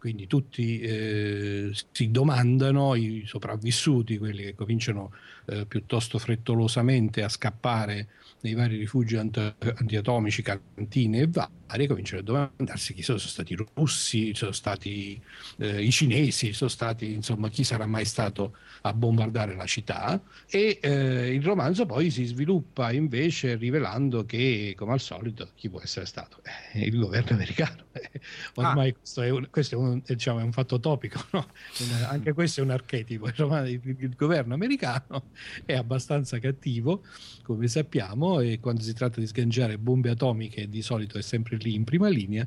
[0.00, 5.12] quindi tutti eh, si domandano, i sopravvissuti, quelli che cominciano
[5.44, 8.08] eh, piuttosto frettolosamente a scappare
[8.42, 13.52] nei vari rifugi ant- antiatomici, cantine e varie, cominciano a domandarsi chi sono, sono stati
[13.52, 15.20] i russi, sono stati
[15.58, 20.20] eh, i cinesi, sono stati insomma chi sarà mai stato a bombardare la città.
[20.48, 25.80] E eh, il romanzo poi si sviluppa invece rivelando che come al solito chi può
[25.80, 26.40] essere stato?
[26.74, 27.86] Eh, il governo americano.
[28.54, 31.46] Ormai questo, è un, questo è, un, diciamo, è un fatto topico no?
[31.80, 33.28] Un- anche questo è un archetipo.
[33.28, 35.30] Il- il governo americano
[35.64, 37.04] è abbastanza cattivo
[37.42, 41.74] come sappiamo e quando si tratta di sganciare bombe atomiche di solito è sempre lì
[41.74, 42.46] in prima linea.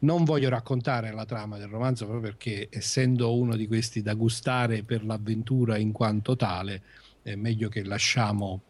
[0.00, 4.84] Non voglio raccontare la trama del romanzo proprio perché essendo uno di questi da gustare
[4.84, 6.82] per l'avventura in quanto tale
[7.22, 8.62] è meglio che lasciamo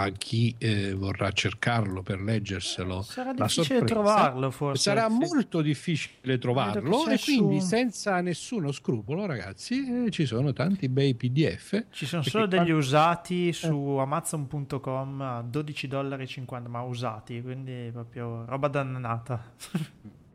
[0.00, 4.82] a chi eh, vorrà cercarlo per leggerselo Sarà la difficile trovarlo forse.
[4.82, 5.16] sarà sì.
[5.18, 11.14] molto difficile trovarlo e quindi su- senza nessuno scrupolo ragazzi eh, ci sono tanti bei
[11.14, 16.26] pdf Ci sono solo degli quando- usati su amazon.com a 12,50 dollari,
[16.68, 19.52] ma usati, quindi proprio roba dannata.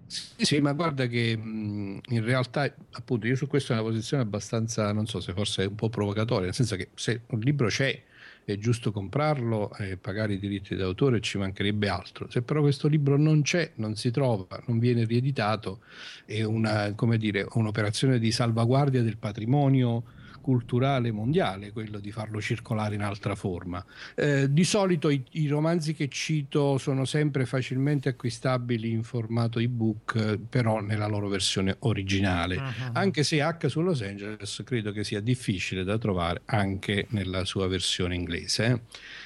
[0.05, 4.23] Sì, sì, ma guarda che mh, in realtà, appunto, io su questo ho una posizione
[4.23, 7.67] abbastanza, non so se forse è un po' provocatoria, nel senso che se un libro
[7.67, 8.03] c'è
[8.53, 12.31] è giusto comprarlo e pagare i diritti d'autore, ci mancherebbe altro.
[12.31, 15.81] Se però questo libro non c'è, non si trova, non viene rieditato,
[16.23, 20.03] è una, dire, un'operazione di salvaguardia del patrimonio
[20.47, 23.83] culturale mondiale quello di farlo circolare in altra forma.
[24.15, 30.15] Eh, di solito i, i, romanzi che cito sono sempre facilmente acquistabili in formato ebook,
[30.15, 32.91] eh, però nella loro versione originale, uh-huh.
[32.93, 37.67] anche se H su Los Angeles credo che sia difficile da trovare anche nella sua
[37.67, 38.65] versione inglese.
[38.67, 38.81] Eh.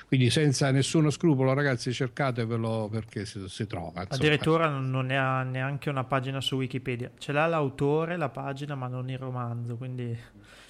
[0.07, 4.01] Quindi senza nessuno scrupolo, ragazzi, cercatevelo perché si, si trova.
[4.01, 4.07] Insomma.
[4.09, 7.11] Addirittura non ne ha neanche una pagina su Wikipedia.
[7.19, 10.17] Ce l'ha l'autore, la pagina, ma non il romanzo, quindi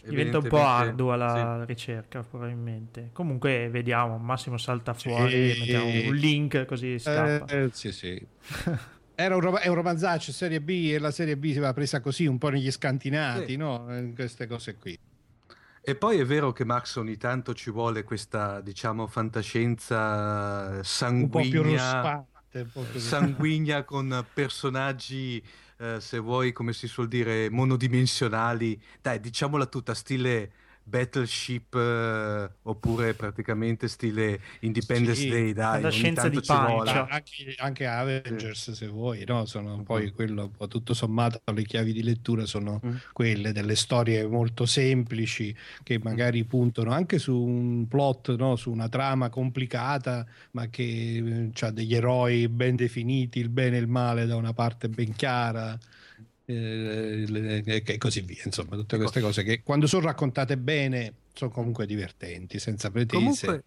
[0.03, 1.65] diventa un po' ardua la sì.
[1.65, 3.09] ricerca probabilmente.
[3.13, 5.59] Comunque vediamo, Massimo salta fuori, sì.
[5.59, 7.45] mettiamo un link così scappa.
[7.53, 8.25] Eh, sì, sì.
[9.15, 12.25] Era un, è un romanzaccio serie B e la serie B si va presa così
[12.25, 13.55] un po' negli scantinati, sì.
[13.55, 13.85] no?
[14.15, 14.97] Queste cose qui.
[15.83, 22.25] E poi è vero che Max ogni tanto ci vuole questa, diciamo, fantascienza sanguigna,
[22.95, 25.43] sanguigna con personaggi,
[25.81, 28.79] eh, se vuoi, come si suol dire, monodimensionali.
[29.01, 30.51] Dai, diciamola tutta, stile
[30.83, 37.85] Battleship eh, oppure praticamente stile Independence sì, Day dai, la scienza di pancia anche, anche,
[37.85, 39.45] Avengers se vuoi no?
[39.45, 39.81] sono mm.
[39.81, 42.95] poi quello tutto sommato le chiavi di lettura sono mm.
[43.13, 46.01] quelle delle storie molto semplici che mm.
[46.03, 48.55] magari puntano anche su un plot no?
[48.55, 53.79] su una trama complicata ma che eh, ha degli eroi ben definiti il bene e
[53.79, 55.77] il male da una parte ben chiara
[56.45, 58.41] eh, e così via.
[58.45, 59.27] Insomma, tutte queste ecco.
[59.27, 63.17] cose che quando sono raccontate bene sono comunque divertenti, senza pretese.
[63.17, 63.63] Comunque,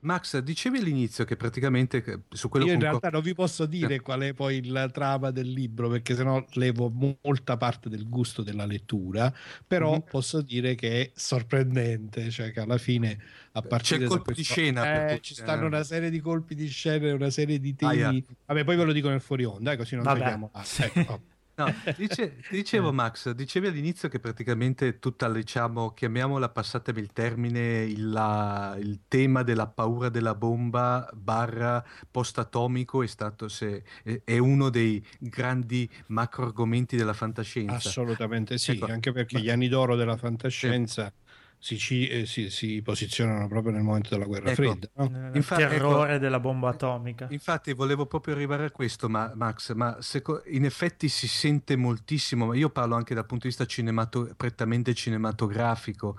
[0.00, 4.00] Max, dicevi all'inizio che praticamente su quello Io in realtà non vi posso dire eh.
[4.00, 6.90] qual è poi la trama del libro perché sennò levo
[7.22, 9.32] molta parte del gusto della lettura,
[9.66, 10.08] però mm-hmm.
[10.08, 13.18] posso dire che è sorprendente, cioè che alla fine
[13.52, 16.68] a partire C'è colpo questo, di scena eh, ci stanno una serie di colpi di
[16.68, 18.02] scena, una serie di temi.
[18.02, 18.22] Ah, yeah.
[18.46, 20.50] Vabbè, poi ve lo dico nel fuori onda, eh, così non tagliamo.
[20.52, 21.20] Ah, ecco.
[21.60, 22.92] No, dice, dicevo eh.
[22.92, 29.42] Max, dicevi all'inizio che praticamente tutta, diciamo, chiamiamola, passatemi il termine, il, la, il tema
[29.42, 36.46] della paura della bomba barra post-atomico è stato se, è, è, uno dei grandi macro
[36.46, 37.74] argomenti della fantascienza.
[37.74, 39.40] Assolutamente sì, ecco, anche perché ma...
[39.42, 41.06] gli anni d'oro della fantascienza...
[41.06, 41.28] Sì
[41.62, 44.88] si, ci, eh, si, si, posizionano proprio nel momento della guerra ecco, fredda.
[44.94, 45.30] No?
[45.34, 47.26] Il terrore ecco, della bomba atomica.
[47.28, 52.46] Infatti volevo proprio arrivare a questo, ma, Max, ma seco- in effetti si sente moltissimo,
[52.46, 56.18] ma io parlo anche dal punto di vista cinemato- prettamente cinematografico,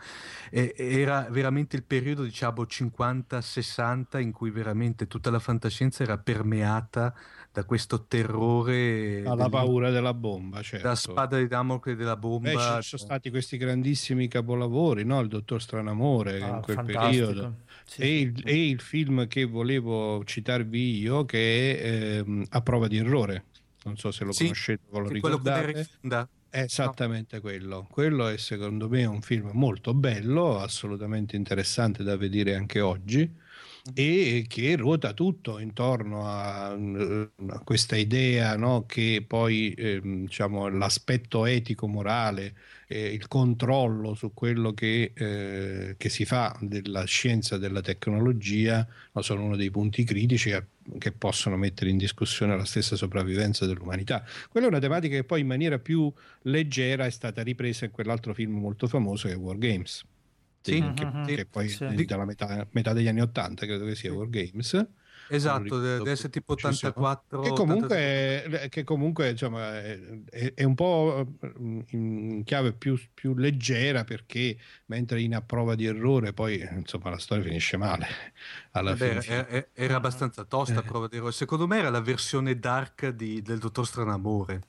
[0.51, 7.15] e, era veramente il periodo diciamo 50-60 in cui veramente tutta la fantascienza era permeata
[7.53, 9.49] da questo terrore alla del...
[9.49, 10.87] paura della bomba certo.
[10.87, 15.19] la spada di Damocle della bomba Beh, ci sono cioè stati questi grandissimi capolavori no?
[15.19, 17.25] il dottor Stranamore ah, in quel fantastico.
[17.25, 22.61] periodo sì, e, il, e, il, film che volevo citarvi io che è ehm, A
[22.61, 23.45] prova di errore
[23.83, 25.87] non so se lo sì, conoscete o lo ricordate
[26.51, 27.41] è esattamente no.
[27.41, 27.87] quello.
[27.89, 33.39] Quello è secondo me un film molto bello, assolutamente interessante da vedere anche oggi
[33.93, 38.85] e che ruota tutto intorno a, a questa idea no?
[38.85, 42.53] che poi eh, diciamo, l'aspetto etico-morale,
[42.87, 48.87] eh, il controllo su quello che, eh, che, si fa della scienza e della tecnologia
[49.13, 49.21] no?
[49.21, 50.65] sono uno dei punti critici che,
[50.99, 54.23] che possono mettere in discussione la stessa sopravvivenza dell'umanità.
[54.49, 56.11] Quella è una tematica che poi in maniera più
[56.43, 60.05] leggera è stata ripresa in quell'altro film molto famoso che è War Games
[60.61, 62.05] sì, che, uh-huh, che, poi sì.
[62.05, 64.87] dalla metà, metà, degli anni 80 credo che sia War Games
[65.31, 68.69] esatto deve essere tipo 84 che comunque, 83.
[68.69, 71.25] Che comunque insomma, è, è, un po'
[71.91, 77.17] in chiave più, più, leggera perché mentre in a prova di errore poi insomma la
[77.17, 78.07] storia finisce male
[78.71, 80.87] alla Beh, fine, era, era abbastanza tosta a eh.
[80.87, 81.31] prova di errore.
[81.31, 84.61] Secondo me era la versione dark di, del dottor Stranamore.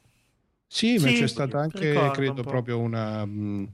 [0.67, 3.71] Sì, sì ma c'è stata anche credo proprio una mh,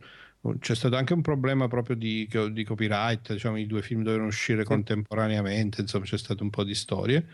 [0.61, 4.63] c'è stato anche un problema proprio di, di copyright, diciamo i due film dovevano uscire
[4.63, 4.67] sì.
[4.67, 7.27] contemporaneamente, insomma c'è stato un po' di storie.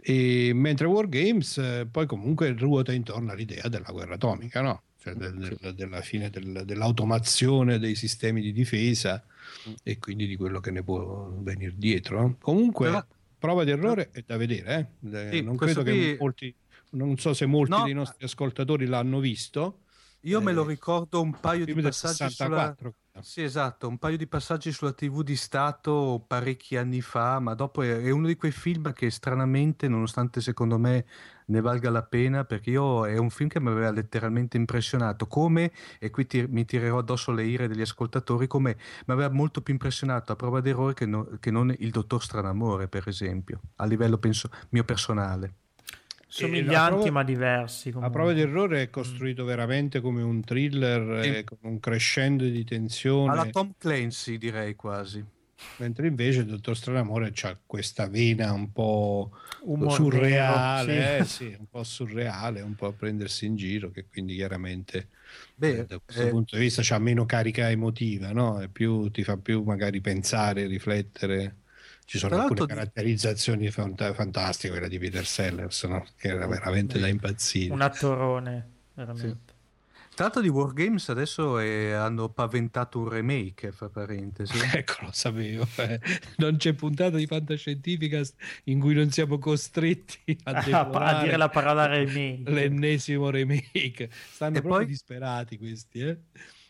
[0.00, 4.82] E, mentre War Games eh, poi comunque ruota intorno all'idea della guerra atomica, no?
[4.98, 9.24] Cioè del, del, della fine del, dell'automazione dei sistemi di difesa
[9.68, 9.72] mm.
[9.82, 12.36] e quindi di quello che ne può venire dietro.
[12.40, 13.06] Comunque, Però...
[13.38, 15.30] prova di errore è da vedere, eh?
[15.30, 15.92] sì, non credo qui...
[15.92, 16.54] che molti,
[16.90, 17.84] non so se molti no.
[17.84, 19.78] dei nostri ascoltatori l'hanno visto
[20.22, 22.76] io me lo eh, ricordo un paio di passaggi 64.
[23.12, 23.24] sulla...
[23.24, 27.82] Sì, esatto, un paio di passaggi sulla TV di Stato parecchi anni fa, ma dopo
[27.82, 31.04] è, uno di quei film che stranamente, nonostante secondo me
[31.46, 35.72] ne valga la pena, perché io è un film che mi aveva letteralmente impressionato, come,
[35.98, 39.74] e qui ti, mi tirerò addosso le ire degli ascoltatori, come mi aveva molto più
[39.74, 44.16] impressionato a prova d'errore che, no, che non il Dottor Stranamore, per esempio, a livello
[44.18, 45.61] penso mio personale.
[46.32, 47.88] Somiglianti ma diversi.
[47.88, 48.10] A comunque.
[48.10, 51.28] prova d'errore è costruito veramente come un thriller, Sì.
[51.38, 53.32] eh, con un crescendo di tensione.
[53.32, 55.24] Alla Tom Clancy direi quasi.
[55.76, 59.32] Mentre invece il dottor Stranamore ha questa vena un po'
[59.64, 61.44] Umor surreale, nero, eh, sì.
[61.48, 65.10] sì, un po' surreale, un po' a prendersi in giro, che quindi chiaramente
[65.54, 68.60] Beh, eh, da questo eh, punto di vista c'ha meno carica emotiva, no?
[68.60, 71.61] È più, ti fa più magari pensare, riflettere.
[72.04, 76.04] Ci sono Tra alcune caratterizzazioni fanta- fantastiche, quella di Peter Sellers, no?
[76.16, 77.72] che era veramente da impazzire.
[77.72, 79.50] Un attorone, veramente.
[80.14, 84.52] Tra l'altro di Wargames adesso eh, hanno paventato un remake, fra parentesi.
[84.76, 85.66] Ecco, lo sapevo.
[85.76, 85.98] eh.
[86.36, 90.50] Non c'è puntata di Fantascientificast in cui non siamo costretti a,
[90.92, 92.42] A, dire la parola remake.
[92.50, 94.10] l'ennesimo remake.
[94.32, 96.18] Stanno E proprio poi- disperati questi, eh?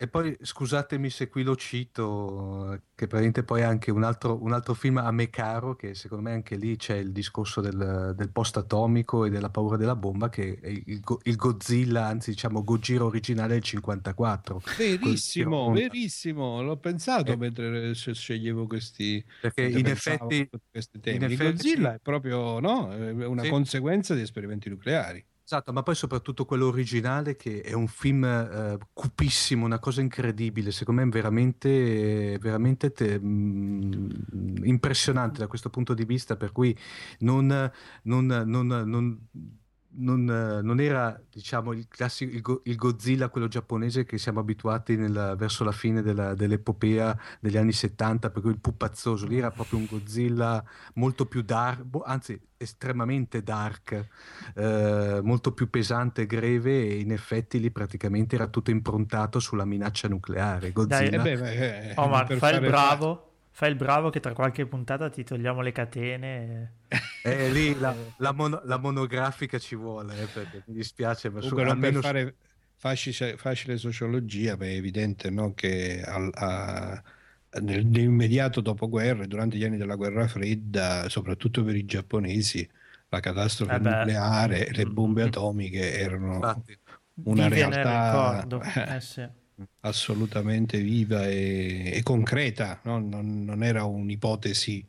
[0.03, 4.53] E poi scusatemi se qui lo cito, che praticamente poi è anche un altro, un
[4.53, 8.31] altro film a me caro, che secondo me anche lì c'è il discorso del, del
[8.31, 13.53] post-atomico e della paura della bomba, che è il, il Godzilla, anzi diciamo Gojira originale
[13.53, 14.61] del 54.
[14.77, 16.63] Verissimo, verissimo.
[16.63, 17.37] L'ho pensato Eh.
[17.37, 19.25] mentre sceglievo questi.
[19.41, 21.19] Perché in effetti, questi temi.
[21.19, 21.95] in effetti Godzilla sì.
[21.95, 22.87] è proprio no,
[23.29, 23.49] una Sì.
[23.51, 25.25] conseguenza di esperimenti nucleari.
[25.55, 30.71] Esatto, ma poi soprattutto quello originale che è un film eh, cupissimo, una cosa incredibile,
[30.71, 36.75] secondo me veramente, veramente te- mm, impressionante da questo punto di vista, per cui
[37.19, 37.71] non,
[38.05, 39.29] non- non- non-
[39.95, 44.41] non, eh, non era diciamo il classico il, Go- il Godzilla quello giapponese che siamo
[44.41, 49.39] abituati nella- verso la fine della- dell'epopea degli anni 70 per cui il pupazzoso lì
[49.39, 50.65] era proprio un Godzilla
[50.95, 54.07] molto più dark boh, anzi estremamente dark
[54.55, 59.65] eh, molto più pesante e greve e in effetti lì praticamente era tutto improntato sulla
[59.65, 63.27] minaccia nucleare Godzilla Dai, Eh beh, beh, eh, Omar, per fai il fare- bravo.
[63.53, 66.77] Fai il bravo che tra qualche puntata ti togliamo le catene.
[67.21, 71.57] Eh, lì la, la mono- la monografica ci vuole eh, perché mi dispiace ma su-
[71.57, 72.37] Comunque, per almeno fare
[72.77, 77.03] facile, facile sociologia, beh, è evidente no, che al- a-
[77.61, 82.69] nel- nell'immediato dopoguerra, e durante gli anni della guerra fredda, soprattutto per i giapponesi,
[83.09, 85.27] la catastrofe Eh nucleare e le bombe mm.
[85.27, 86.79] atomiche erano infatti
[87.23, 88.47] una realtà.
[88.97, 89.29] Eh sì.
[89.81, 92.99] Assolutamente viva e, e concreta, no?
[92.99, 94.85] non, non era un'ipotesi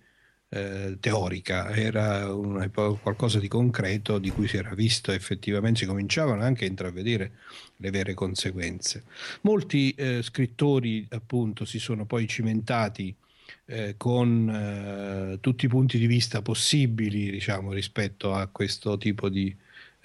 [0.49, 6.43] eh, teorica, era una qualcosa di concreto di cui si era visto effettivamente, si cominciavano
[6.43, 7.31] anche a intravedere
[7.77, 9.03] le vere conseguenze.
[9.41, 13.15] Molti eh, scrittori appunto si sono poi cimentati
[13.65, 19.55] eh, con eh, tutti i punti di vista possibili, diciamo, rispetto a questo tipo di,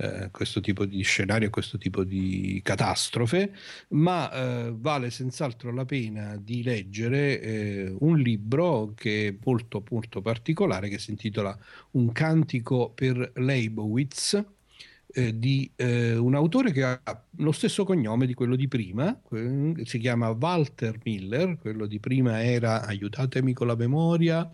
[0.01, 3.53] eh, questo tipo di scenario, questo tipo di catastrofe,
[3.89, 10.21] ma eh, vale senz'altro la pena di leggere eh, un libro che è molto, molto
[10.23, 11.57] particolare, che si intitola
[11.93, 14.41] Un cantico per Leibowitz,
[15.11, 19.75] eh, di eh, un autore che ha lo stesso cognome di quello di prima, que-
[19.85, 24.49] si chiama Walter Miller, quello di prima era, aiutatemi con la memoria,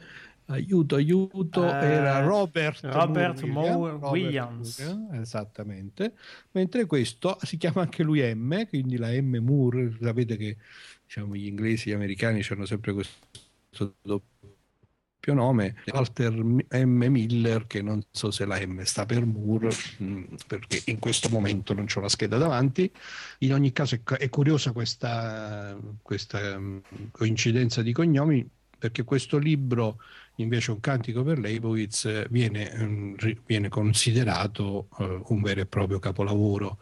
[0.46, 4.78] aiuto, aiuto, Eh, era Robert, Robert Moore Moore Robert Williams.
[4.80, 6.14] Moore, esattamente,
[6.52, 10.56] mentre questo si chiama anche lui M, quindi la M Moore, sapete che
[11.04, 17.04] diciamo, gli inglesi e gli americani hanno sempre questo doppio nome, Walter M.
[17.08, 21.72] Miller, che non so se la M sta per Moore, mh, perché in questo momento
[21.72, 22.90] non ho la scheda davanti.
[23.38, 28.46] In ogni caso è, curiosa questa, questa mh, coincidenza di cognomi,
[28.78, 29.98] perché questo libro
[30.36, 33.14] invece un cantico per Leibowitz eh, viene, mm,
[33.46, 36.78] viene considerato eh, un vero e proprio capolavoro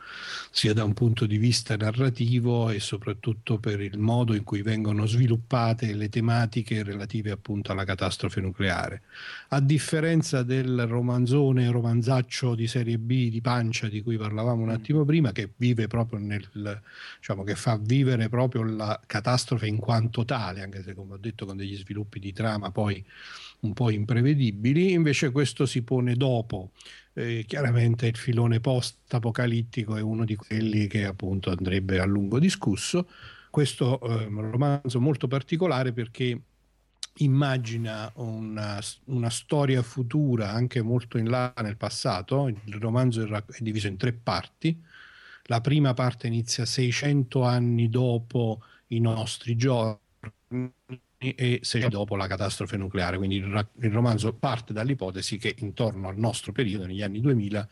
[0.50, 5.07] sia da un punto di vista narrativo e soprattutto per il modo in cui vengono
[5.07, 9.03] sviluppate le tematiche relative appunto alla catastrofe nucleare.
[9.48, 15.05] A differenza del romanzone, romanzaccio di serie B di pancia di cui parlavamo un attimo
[15.05, 16.46] prima, che vive proprio nel,
[17.18, 21.44] diciamo che fa vivere proprio la catastrofe in quanto tale, anche se come ho detto
[21.46, 23.05] con degli sviluppi di trama poi
[23.63, 26.73] un po' imprevedibili, invece questo si pone dopo.
[27.15, 33.09] Eh, chiaramente il filone post-apocalittico è uno di quelli che appunto andrebbe a lungo discusso.
[33.51, 36.41] Questo eh, è un romanzo molto particolare perché
[37.17, 42.49] immagina una, una storia futura anche molto in là nel passato.
[42.49, 44.83] Il romanzo è diviso in tre parti.
[45.47, 50.01] La prima parte inizia 600 anni dopo i nostri giorni
[51.31, 53.16] e sei dopo la catastrofe nucleare.
[53.16, 57.68] Quindi il, il romanzo parte dall'ipotesi che intorno al nostro periodo, negli anni 2000,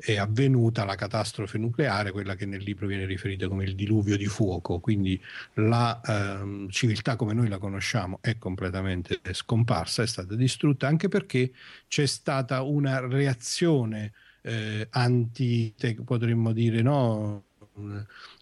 [0.00, 4.26] è avvenuta la catastrofe nucleare, quella che nel libro viene riferita come il diluvio di
[4.26, 4.78] fuoco.
[4.78, 5.20] Quindi
[5.54, 11.52] la ehm, civiltà come noi la conosciamo è completamente scomparsa, è stata distrutta anche perché
[11.88, 14.12] c'è stata una reazione
[14.42, 15.74] eh, anti,
[16.04, 17.44] potremmo dire, no?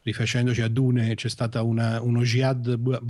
[0.03, 3.01] rifacendoci a Dune, c'è stato uno jihad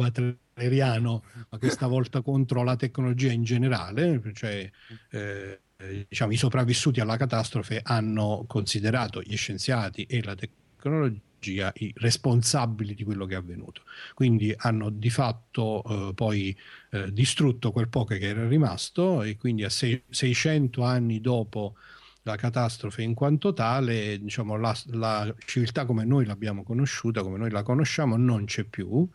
[0.57, 4.69] butleriano, ma questa volta contro la tecnologia in generale, cioè
[5.11, 5.61] eh,
[6.09, 13.05] diciamo, i sopravvissuti alla catastrofe hanno considerato gli scienziati e la tecnologia i responsabili di
[13.05, 13.83] quello che è avvenuto.
[14.15, 16.57] Quindi hanno di fatto eh, poi
[16.91, 21.77] eh, distrutto quel poco che era rimasto e quindi a sei, 600 anni dopo
[22.23, 27.51] la catastrofe in quanto tale, diciamo, la, la civiltà come noi l'abbiamo conosciuta, come noi
[27.51, 29.09] la conosciamo, non c'è più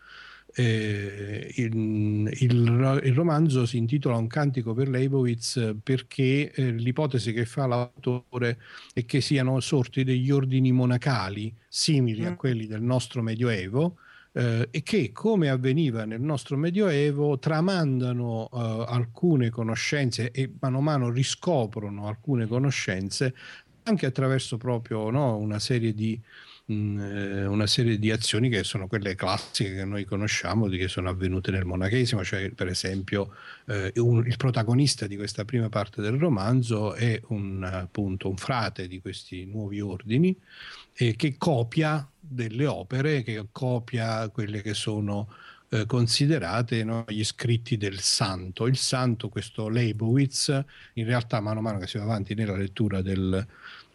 [0.55, 7.45] eh, il, il, il, romanzo si intitola Un cantico per Leibowitz perché eh, l'ipotesi che
[7.45, 8.59] fa l'autore
[8.93, 12.25] è che siano sorti degli ordini monacali simili mm.
[12.25, 13.97] a quelli del nostro Medioevo
[14.33, 20.81] eh, e che, come avveniva nel nostro Medioevo, tramandano eh, alcune conoscenze e mano a
[20.81, 23.33] mano riscoprono alcune conoscenze
[23.83, 26.19] anche attraverso proprio no, una serie di
[26.65, 31.51] eh, una serie di azioni che sono quelle classiche che noi conosciamo, che sono avvenute
[31.51, 33.33] nel monachesimo, cioè per esempio
[33.65, 38.87] eh, un, il protagonista di questa prima parte del romanzo è un, appunto, un frate
[38.87, 40.35] di questi nuovi ordini
[40.93, 45.27] eh, che copia delle opere, che copia quelle che sono
[45.73, 48.67] eh, considerate no, gli scritti del santo.
[48.67, 53.01] Il santo, questo Leibowitz, in realtà mano a mano che si va avanti nella lettura
[53.01, 53.45] del,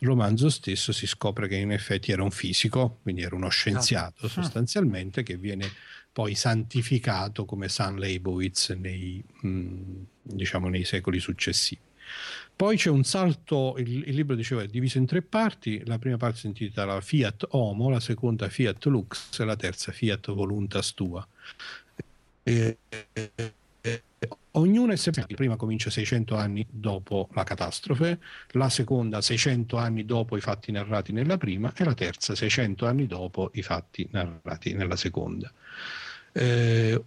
[0.01, 4.29] romanzo stesso si scopre che in effetti era un fisico, quindi era uno scienziato ah.
[4.29, 5.71] sostanzialmente, che viene
[6.13, 11.81] poi santificato come San Leibowitz nei, mm, diciamo, nei secoli successivi.
[12.55, 16.17] Poi c'è un salto, il, il, libro diceva è diviso in tre parti, la prima
[16.17, 21.27] parte si intitola Fiat Homo, la seconda Fiat Lux e la terza Fiat Voluntas Tua.
[22.43, 22.79] E,
[24.59, 25.33] ognuna è separata.
[25.33, 28.19] La prima comincia 600 anni dopo la catastrofe,
[28.53, 33.07] la seconda 600 anni dopo i fatti narrati nella prima e la terza 600 anni
[33.07, 35.51] dopo i fatti narrati nella seconda.
[36.33, 37.03] Eh,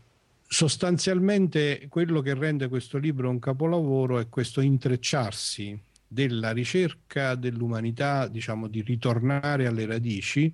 [0.48, 8.68] sostanzialmente quello che rende questo libro un capolavoro è questo intrecciarsi della ricerca dell'umanità, diciamo
[8.68, 10.52] di ritornare alle radici,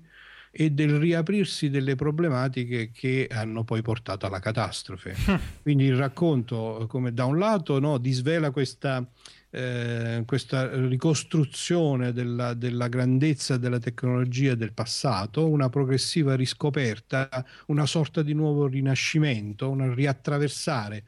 [0.58, 5.14] e del riaprirsi delle problematiche che hanno poi portato alla catastrofe.
[5.62, 9.06] Quindi il racconto, come da un lato, no, disvela questa,
[9.50, 18.22] eh, questa ricostruzione della, della, grandezza della tecnologia del passato, una progressiva riscoperta, una sorta
[18.22, 21.04] di nuovo rinascimento, un riattraversare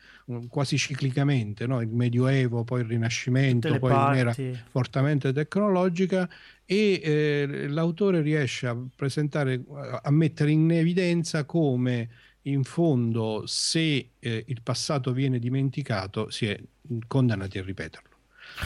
[0.49, 1.79] quasi ciclicamente no?
[1.79, 4.35] il Medioevo, poi il Rinascimento, poi un'era
[4.69, 6.27] fortemente tecnologica
[6.69, 9.63] e eh, l'autore riesce a presentare,
[10.01, 12.09] a mettere in evidenza come
[12.41, 16.59] in fondo se eh, il passato viene dimenticato si è
[17.07, 18.15] condannati a ripeterlo.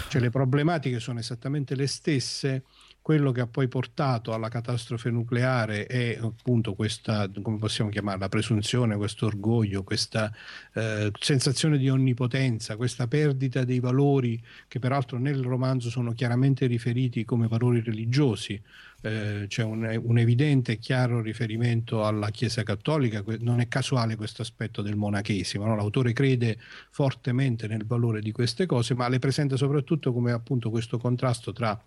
[0.10, 2.64] Cioè le problematiche sono esattamente le stesse,
[3.02, 8.95] quello che ha poi portato alla catastrofe nucleare è appunto questa, come possiamo chiamarla, presunzione,
[8.95, 10.32] questo orgoglio, questa
[10.74, 17.26] eh, sensazione di onnipotenza, questa perdita dei valori che peraltro nel romanzo sono chiaramente riferiti
[17.26, 18.62] come valori religiosi.
[19.04, 24.43] Eh, c'è un, un, evidente e chiaro riferimento alla Chiesa Cattolica, non è casuale questo
[24.43, 25.76] aspetto del monachesimo, no?
[25.76, 26.60] l'autore crede
[26.91, 31.82] fortemente nel valore di queste cose, ma le presenta soprattutto come appunto questo contrasto tra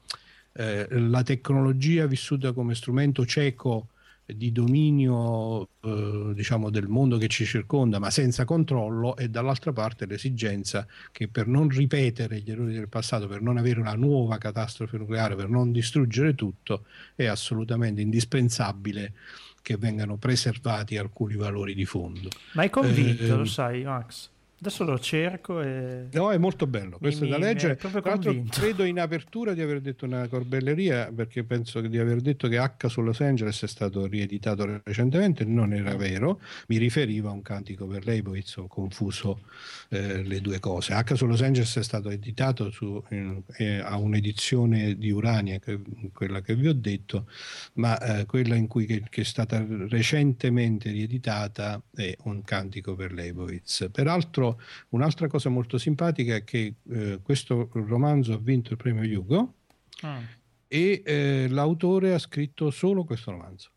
[0.54, 3.88] eh, la tecnologia vissuta come strumento cieco
[4.26, 10.06] di dominio eh, diciamo del mondo che ci circonda ma senza controllo e dall'altra parte
[10.06, 14.96] l'esigenza che per non ripetere gli errori del passato per non avere una nuova catastrofe
[14.96, 16.84] nucleare per non distruggere tutto
[17.14, 19.12] è assolutamente indispensabile
[19.60, 22.28] che vengano preservati alcuni valori di fondo.
[22.52, 26.06] Ma è convinto eh, lo sai Max Adesso lo cerco e...
[26.12, 27.76] No, è molto bello, questo mi, è da leggere.
[27.76, 32.48] Tra l'altro credo in apertura di aver detto una corbelleria, perché penso di aver detto
[32.48, 37.32] che H su Los Angeles è stato rieditato recentemente, non era vero, mi riferiva a
[37.32, 39.40] un cantico per Leibowitz, ho confuso
[39.88, 40.94] eh, le due cose.
[40.94, 45.78] H su Los Angeles è stato editato su, eh, a un'edizione di Urania, che,
[46.12, 47.26] quella che vi ho detto,
[47.74, 53.12] ma eh, quella in cui che, che è stata recentemente rieditata è un cantico per
[53.12, 53.88] Leibowitz.
[53.92, 54.43] Peraltro
[54.90, 59.54] un'altra cosa molto simpatica è che eh, questo romanzo ha vinto il premio Hugo
[60.02, 60.20] ah.
[60.66, 63.70] e eh, l'autore ha scritto solo questo romanzo.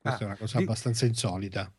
[0.00, 0.64] Questa ah, è una cosa di...
[0.64, 1.72] abbastanza insolita.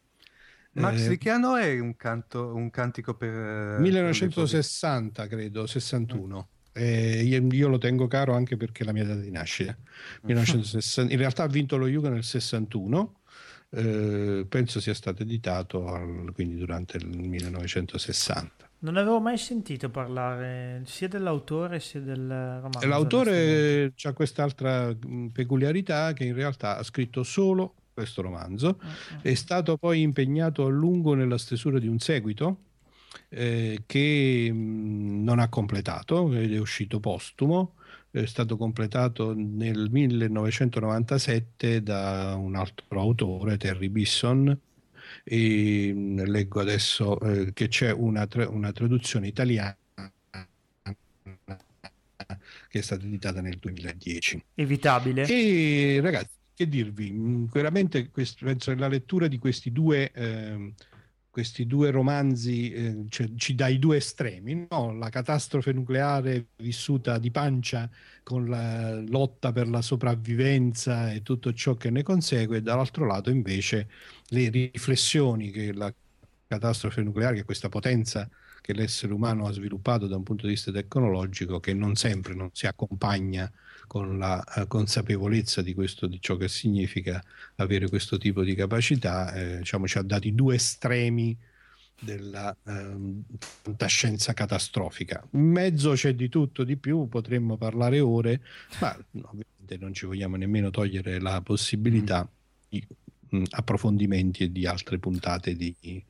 [0.74, 3.80] Max, eh, di che anno è un, canto, un cantico per...
[3.80, 6.48] 1960, credo, 61.
[6.74, 9.76] Eh, io, io, lo tengo caro anche perché è la mia data di nascita.
[10.22, 13.21] 1960, in realtà ha vinto lo Yuga nel 61
[13.74, 18.70] eh, penso sia stato editato al, quindi durante il 1960.
[18.80, 22.88] Non avevo mai sentito parlare sia dell'autore sia del romanzo.
[22.88, 29.20] L'autore ha quest'altra mh, peculiarità che in realtà ha scritto solo questo romanzo, Uh-uh.
[29.22, 32.58] è stato poi impegnato a lungo nella stesura di un seguito
[33.30, 37.76] eh, che mh, non ha completato ed è uscito postumo,
[38.12, 44.58] è stato completato nel 1997 da un altro autore, Terry Bisson,
[45.24, 49.76] e mh, leggo adesso eh, che c'è una, tra- una traduzione italiana
[52.68, 54.44] che è stata editata nel 2010.
[54.56, 55.26] Evitabile.
[55.26, 57.12] E ragazzi, che dirvi?
[57.12, 60.74] Mm, Veramente quest- penso che la lettura di questi due, ehm,
[61.32, 64.94] questi due romanzi eh, cioè, ci dà i due estremi, no?
[64.94, 67.90] la catastrofe nucleare vissuta di pancia
[68.22, 73.30] con la lotta per la sopravvivenza e tutto ciò che ne consegue, e dall'altro lato
[73.30, 73.88] invece
[74.28, 75.92] le riflessioni che la
[76.48, 78.30] catastrofe nucleare, che questa potenza
[78.60, 82.50] che l'essere umano ha sviluppato da un punto di vista tecnologico, che non sempre non
[82.52, 83.52] si accompagna
[83.92, 87.22] con la eh, consapevolezza di questo, di ciò che significa
[87.56, 91.38] avere questo tipo di capacità, eh, diciamo, ci ha dati due estremi
[92.00, 95.28] della ehm, fantascienza catastrofica.
[95.32, 98.40] In mezzo c'è di tutto, di più, potremmo parlare ore,
[98.80, 102.26] ma ovviamente non ci vogliamo nemmeno togliere la possibilità
[102.70, 102.82] di
[103.28, 106.02] mh, approfondimenti e di altre puntate di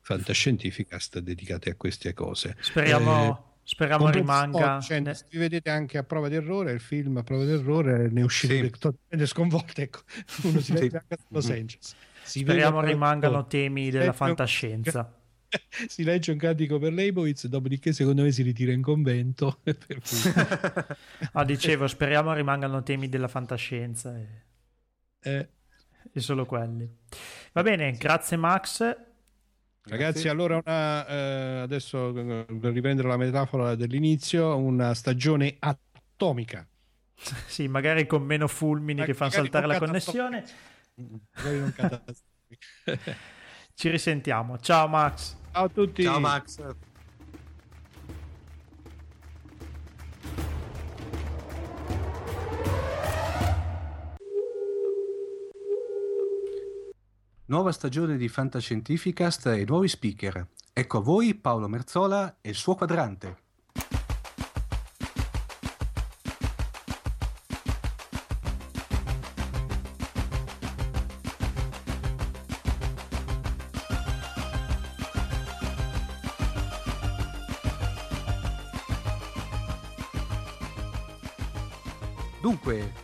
[0.00, 2.56] fantascientificast dedicate a queste cose.
[2.60, 4.80] Speriamo, Eh, speriamo Compreso- rimanga.
[4.80, 8.24] cioè, ne- vi vedete anche a prova d'errore il film a prova d'errore ne è
[8.24, 8.70] uscito Sì.
[8.70, 10.00] totalmente sconvolto ecco
[10.44, 10.80] uno si Sì.
[10.80, 11.52] legge anche a Los Mhm.
[11.54, 15.12] Angeles si vede Speriamo rimangano temi della fantascienza.
[15.88, 19.60] si legge un cantico per Leibowitz dopodiché secondo me si ritira in convento
[21.32, 24.26] Ah, dicevo, speriamo rimangano temi della fantascienza e,
[25.20, 25.48] Eh,
[26.12, 26.88] e solo quelli.
[27.52, 28.96] Va bene, grazie Max.
[29.88, 36.66] Ragazzi allora una, eh, adesso eh, per riprendere la metafora dell'inizio una stagione atomica
[37.46, 40.44] Sì, magari con meno fulmini che fanno saltare la connessione.
[43.74, 44.58] Ci risentiamo.
[44.58, 45.36] Ciao Max.
[45.52, 46.60] ciao a tutti Ciao Max.
[57.50, 60.48] Nuova stagione di Fantascientificast e nuovi speaker.
[60.70, 63.47] Ecco a voi Paolo Merzola e il suo quadrante.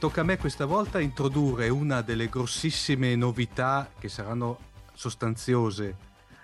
[0.05, 4.59] Tocca a me questa volta introdurre una delle grossissime novità che saranno
[4.93, 5.97] sostanziose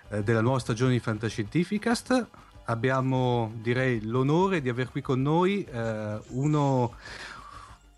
[0.09, 2.27] eh, della nuova stagione di Fantascientificast.
[2.63, 6.95] Abbiamo, direi, l'onore di aver qui con noi eh, uno,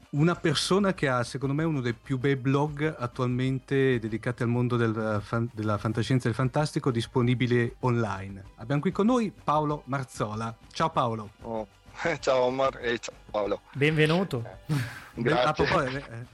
[0.10, 4.76] una persona che ha, secondo me, uno dei più bei blog attualmente dedicati al mondo
[4.76, 8.44] del fan- della fantascienza e del fantastico disponibile online.
[8.56, 10.54] Abbiamo qui con noi Paolo Marzola.
[10.74, 11.30] Ciao Paolo.
[11.44, 11.66] Oh,
[12.20, 13.62] Ciao Omar e ciao Paolo.
[13.74, 14.44] Benvenuto.
[15.14, 15.66] Ben- a Grazie.
[15.66, 16.26] proposito, eh,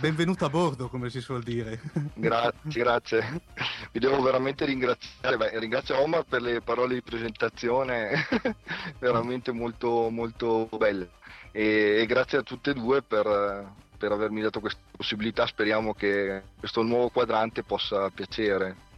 [0.00, 1.80] benvenuto a bordo, come si suol dire.
[2.14, 3.42] Grazie, grazie.
[3.92, 5.36] Vi devo veramente ringraziare.
[5.36, 8.26] Beh, ringrazio Omar per le parole di presentazione,
[8.98, 11.10] veramente molto, molto belle.
[11.52, 15.46] E, e grazie a tutte e due per, per avermi dato questa possibilità.
[15.46, 18.90] Speriamo che questo nuovo quadrante possa piacere.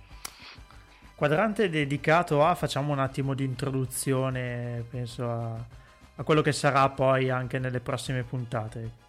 [1.16, 5.82] Quadrante dedicato a, facciamo un attimo di introduzione, penso a,
[6.16, 9.02] a quello che sarà poi anche nelle prossime puntate.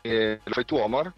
[0.00, 1.12] E lo fai tu Omar?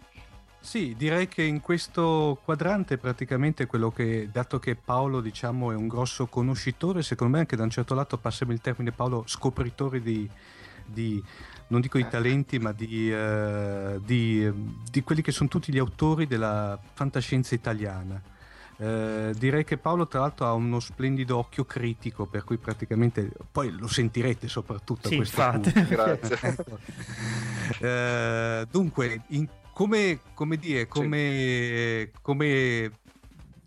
[0.59, 5.87] Sì, direi che in questo quadrante praticamente quello che, dato che Paolo diciamo è un
[5.87, 10.29] grosso conoscitore, secondo me anche da un certo lato passami il termine Paolo, scopritore di,
[10.85, 11.23] di
[11.67, 14.51] non dico di talenti, ma di, eh, di,
[14.89, 18.21] di quelli che sono tutti gli autori della fantascienza italiana.
[18.81, 23.69] Eh, direi che Paolo tra l'altro ha uno splendido occhio critico per cui praticamente poi
[23.69, 25.71] lo sentirete soprattutto Sì, a questo infatti.
[25.71, 26.37] punto Grazie.
[26.49, 26.79] Ecco.
[27.79, 32.91] Eh, dunque in- come, come dire come, come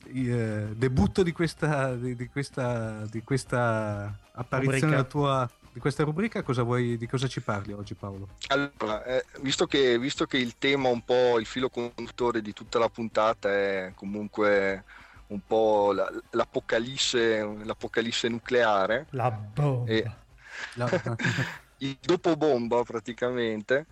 [0.07, 6.43] eh, debutto di questa, di, di questa, di questa apparizione della tua di questa rubrica
[6.43, 8.29] cosa vuoi, di cosa ci parli oggi Paolo?
[8.47, 12.79] Allora, eh, visto, che, visto che il tema, un po' il filo conduttore di tutta
[12.79, 14.85] la puntata è comunque
[15.29, 19.91] un po' la- l'apocalisse, l'apocalisse nucleare, La bomba.
[19.91, 20.11] E-
[20.75, 20.89] La-
[21.79, 23.87] il dopo bomba praticamente,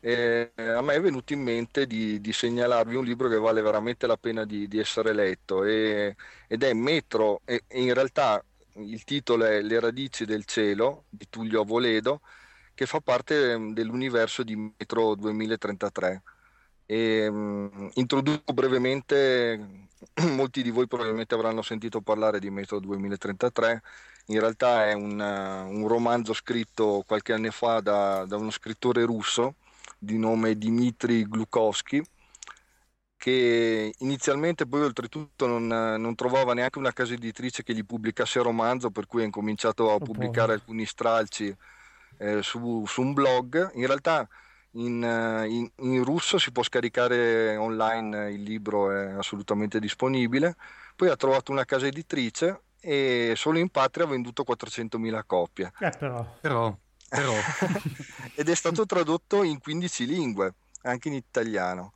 [0.00, 4.06] eh, a me è venuto in mente di, di, segnalarvi un libro che vale veramente
[4.06, 5.64] la pena di, di essere letto.
[5.64, 6.14] E,
[6.46, 11.26] ed è Metro e, e, in realtà il titolo è Le radici del cielo di
[11.30, 12.20] Tullio Avoledo
[12.74, 16.22] che fa parte mm, dell'universo di Metro 2033
[16.86, 19.86] e, um, introduco brevemente
[20.32, 23.82] molti di voi probabilmente avranno sentito parlare di Metro 2033
[24.26, 29.56] in realtà è un, un romanzo scritto qualche anno fa da, da uno scrittore russo
[29.98, 32.02] di nome Dmitry Glukowski
[33.16, 38.90] che inizialmente poi oltretutto non, non, trovava neanche una casa editrice che gli pubblicasse romanzo
[38.90, 41.54] per cui ha incominciato a pubblicare alcuni stralci
[42.18, 43.70] eh, su, su, un blog.
[43.76, 44.28] In realtà
[44.74, 50.56] in, in, in, russo si può scaricare online il libro è assolutamente disponibile
[50.96, 55.90] poi ha trovato una casa editrice e solo in patria ha venduto 400.000 copie eh,
[55.98, 56.36] però.
[56.40, 56.76] però
[57.14, 57.32] però...
[58.34, 61.92] ed è stato tradotto in 15 lingue, anche in italiano.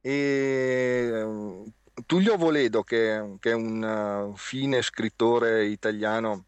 [0.00, 1.72] E ehm,
[2.06, 6.46] Tullio Voledo, che, che è un uh, fine scrittore italiano,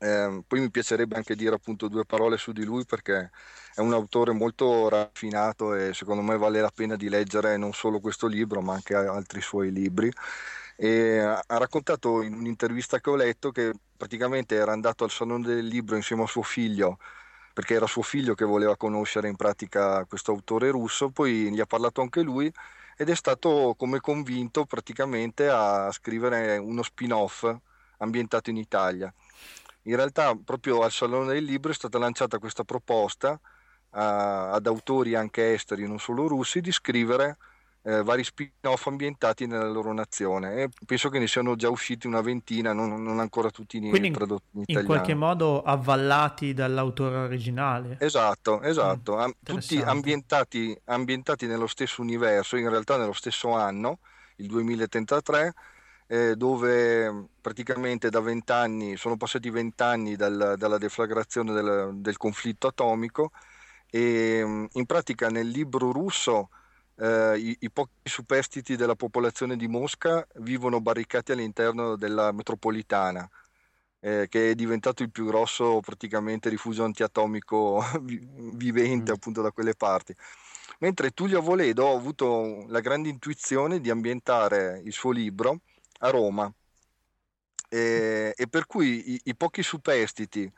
[0.00, 3.30] eh, poi mi piacerebbe anche dire appunto due parole su di lui perché
[3.74, 8.00] è un autore molto raffinato e secondo me vale la pena di leggere non solo
[8.00, 10.10] questo libro ma anche altri suoi libri
[10.76, 15.66] e ha raccontato in un'intervista che ho letto che praticamente era andato al Salone del
[15.66, 16.98] Libro insieme a suo figlio
[17.52, 21.66] perché era suo figlio che voleva conoscere in pratica questo autore russo, poi gli ha
[21.66, 22.52] parlato anche lui
[22.96, 27.46] ed è stato come convinto praticamente a scrivere uno spin-off
[27.98, 29.12] ambientato in Italia.
[29.84, 33.38] In realtà proprio al Salone del Libro è stata lanciata questa proposta
[33.90, 37.36] a, ad autori anche esteri, non solo russi, di scrivere
[37.86, 42.22] eh, vari spin-off ambientati nella loro nazione e penso che ne siano già usciti una
[42.22, 44.80] ventina, non, non ancora tutti Quindi tradotti in, in italiano.
[44.80, 47.98] In qualche modo avvallati dall'autore originale.
[48.00, 53.98] Esatto, esatto, mm, tutti ambientati, ambientati nello stesso universo, in realtà nello stesso anno,
[54.36, 55.54] il 2033,
[56.06, 63.30] eh, dove praticamente da vent'anni, sono passati vent'anni dal, dalla deflagrazione del, del conflitto atomico
[63.90, 66.50] e mm, in pratica nel libro russo
[66.96, 73.28] eh, i, i, pochi superstiti della popolazione di Mosca vivono barricati all'interno della metropolitana,
[74.00, 77.84] eh, che è diventato il più grosso praticamente rifugio antiatomico
[78.54, 79.14] vivente mm.
[79.14, 80.14] appunto da quelle parti.
[80.80, 85.60] Mentre Tullio Avoledo ha avuto la grande intuizione di ambientare il suo libro
[86.04, 86.52] a Roma.
[87.68, 90.50] E, e per cui i, i pochi superstiti,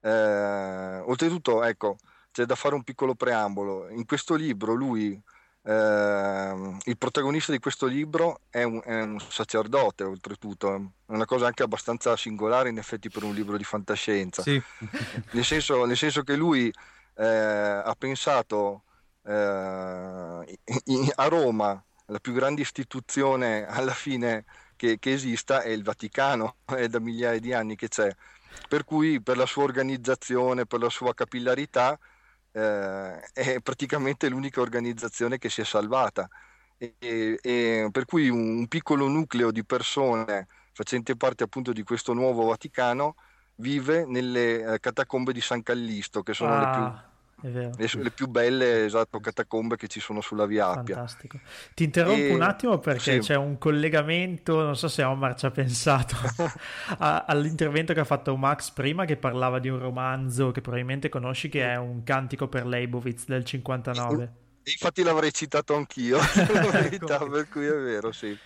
[0.00, 1.96] eh, oltretutto ecco,
[2.30, 5.20] c'è da fare un piccolo preambolo, in questo libro lui
[5.62, 11.46] eh, il protagonista di questo libro è un, è un, sacerdote, oltretutto, è una cosa
[11.46, 14.60] anche abbastanza singolare in effetti per un libro di fantascienza, sì.
[15.32, 16.72] nel, senso, nel, senso, che lui
[17.16, 18.84] eh, ha pensato
[19.26, 24.44] eh, in, a Roma, la più grande istituzione alla fine
[24.78, 28.10] che, che esista è il Vaticano, è da migliaia di anni che c'è,
[28.68, 31.98] per cui per la sua organizzazione, per la sua capillarità,
[32.52, 36.28] eh, è praticamente l'unica organizzazione che si è salvata.
[36.78, 36.94] E,
[37.42, 42.44] e, per cui un, un, piccolo nucleo di persone facenti parte appunto di questo nuovo
[42.44, 43.16] Vaticano
[43.56, 46.60] vive nelle eh, catacombe di San Callisto, che sono ah.
[46.60, 47.07] le più.
[47.40, 47.70] Le,
[48.12, 50.96] più belle esatto, catacombe che ci sono sulla Via Appia.
[50.96, 51.38] Fantastico.
[51.72, 52.34] Ti interrompo e...
[52.34, 53.18] un attimo perché sì.
[53.20, 56.16] c'è un collegamento, non so se Omar ci ha pensato,
[56.98, 61.48] a, all'intervento che ha fatto Max prima che parlava di un romanzo che probabilmente conosci
[61.48, 64.32] che è un cantico per Leibovitz del 59.
[64.64, 66.18] Infatti l'avrei citato anch'io,
[66.72, 68.36] verità, per cui è vero, sì.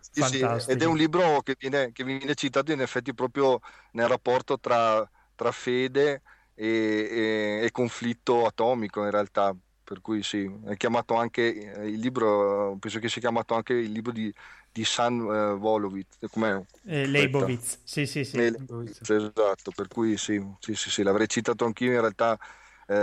[0.00, 0.46] Sì, sì.
[0.68, 3.60] Ed è un libro che viene, che viene, citato in effetti proprio
[3.92, 6.20] nel rapporto tra, tra fede e,
[6.60, 12.76] e, e conflitto atomico in realtà per cui sì, è chiamato anche eh, il libro,
[12.78, 14.32] penso che sia chiamato anche il libro di,
[14.70, 16.60] di San uh, Volovitz, com'è?
[16.86, 18.36] Eh, Leibovitz, sì sì sì.
[18.36, 18.54] Eh,
[19.00, 22.38] esatto, per cui sì, sì, sì, sì, l'avrei citato anch'io in realtà,
[22.86, 22.94] eh,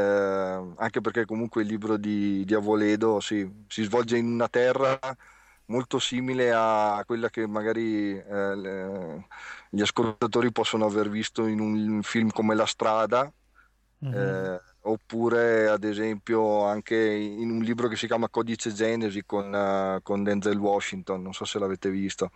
[0.78, 4.98] anche perché comunque il libro di, di Avoledo sì, si svolge in una terra
[5.66, 9.28] molto simile a quella che magari eh, le,
[9.70, 13.30] gli ascoltatori possono aver visto in un film come La strada,
[14.06, 14.16] Mm-hmm.
[14.16, 20.02] Eh, oppure ad esempio anche in un libro che si chiama Codice Genesi con, uh,
[20.04, 22.32] con Denzel Washington, non so se l'avete visto.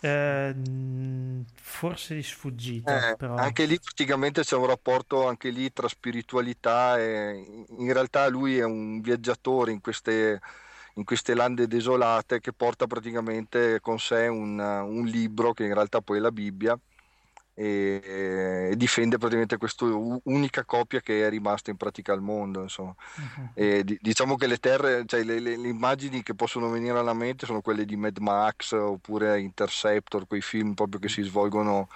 [0.00, 0.54] Eh,
[1.54, 3.10] forse di sfuggita.
[3.10, 3.34] Eh, però...
[3.34, 8.64] Anche lì praticamente c'è un rapporto anche lì tra spiritualità e in realtà lui è
[8.64, 10.40] un viaggiatore in queste,
[10.94, 16.00] in queste lande desolate che porta praticamente con sé un, un libro che in realtà
[16.00, 16.78] poi è la Bibbia
[17.54, 22.62] e, e difende praticamente questa unica coppia che è rimasta in pratica al mondo.
[22.62, 22.94] Insomma.
[23.54, 27.14] E di- diciamo che le terre, cioè le, le- le immagini che possono venire alla
[27.14, 31.88] mente sono quelle di Mad Max oppure Interceptor, quei film proprio che si svolgono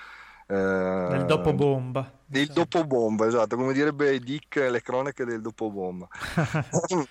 [0.47, 2.11] eh, Nel dopobomba.
[2.25, 6.09] del dopobomba, esatto, come direbbe Dick, le cronache del dopobomba.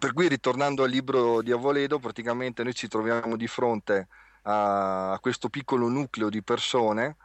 [0.00, 4.08] Per cui ritornando al libro di Avoledo, praticamente noi ci troviamo di fronte
[4.42, 7.16] a questo piccolo nucleo di persone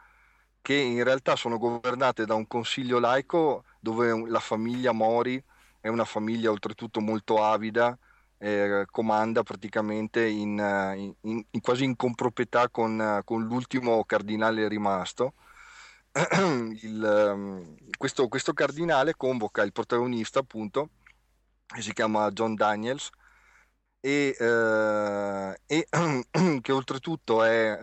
[0.68, 5.42] che in realtà sono governate da un consiglio laico dove la famiglia Mori
[5.80, 7.96] è una famiglia oltretutto molto avida,
[8.36, 14.68] eh, comanda praticamente in, eh, in- in- quasi in comproprietà con, eh, con l'ultimo cardinale
[14.68, 15.32] rimasto.
[16.82, 20.90] Il, ehm, questo, questo cardinale convoca il protagonista appunto
[21.66, 23.08] che si chiama John Daniels
[24.00, 25.88] e, eh, e
[26.60, 27.78] che oltretutto è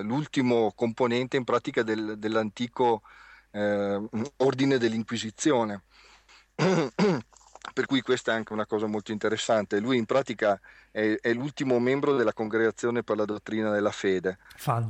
[0.00, 3.02] eh, l'ultimo componente in pratica del- dell'antico
[3.50, 5.84] eh, ordine dell'Inquisizione.
[7.74, 9.78] Per cui questa è anche una cosa molto interessante.
[9.80, 10.58] Lui in pratica
[10.90, 14.38] è, è l'ultimo membro della congregazione per la dottrina della fede.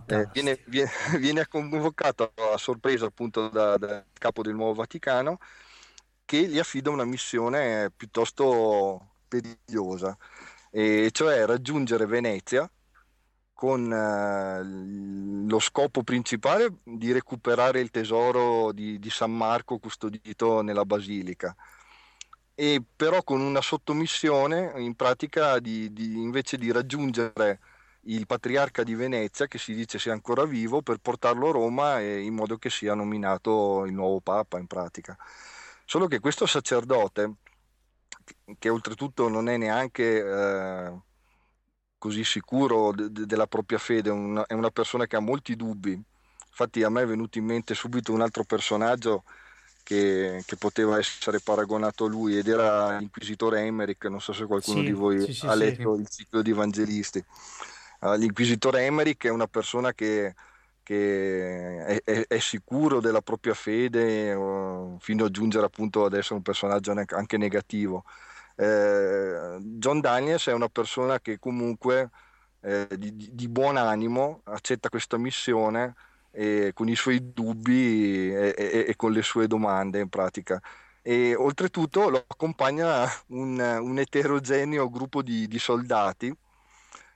[0.07, 5.39] Eh, viene, viene- viene convocato a sorpresa appunto da- dal capo del nuovo Vaticano
[6.25, 10.17] che gli affida una missione piuttosto perigliosa,
[10.71, 12.71] e cioè raggiungere Venezia
[13.53, 20.85] con eh, lo scopo principale di recuperare il tesoro di, di San Marco custodito nella
[20.85, 21.57] basilica.
[22.55, 27.61] E però con una sottomissione in pratica di, di- invece di raggiungere
[28.03, 32.21] il patriarca di Venezia, che si dice sia ancora vivo, per portarlo a Roma e
[32.21, 35.17] in modo che sia nominato il nuovo Papa in pratica.
[35.85, 37.33] Solo che questo sacerdote,
[38.59, 40.93] che- oltretutto non è neanche eh,
[41.99, 45.93] così sicuro de- de- della propria fede, una- è una persona che ha molti dubbi.
[46.49, 49.25] Infatti a me è venuto in mente subito un altro personaggio
[49.83, 54.81] che, che poteva essere paragonato a lui ed era l'inquisitore Emmerich, non so se qualcuno
[54.81, 57.25] Sì, di voi sì, sì, ha letto il ciclo di Evangelisti.
[58.01, 60.35] Uh, l'inquisitore Emmerich è una persona che,
[60.89, 66.37] che è, è- è sicuro della propria fede uh, fino a giungere appunto ad essere
[66.37, 68.05] un personaggio anche negativo.
[68.57, 72.11] Eh, John Daniels è una persona che comunque
[72.61, 75.95] eh, di, di- buon animo accetta questa missione
[76.31, 80.61] e con i suoi dubbi e, e- e con le sue domande in pratica.
[81.03, 86.35] E oltretutto lo accompagna un, un eterogeneo gruppo di, di soldati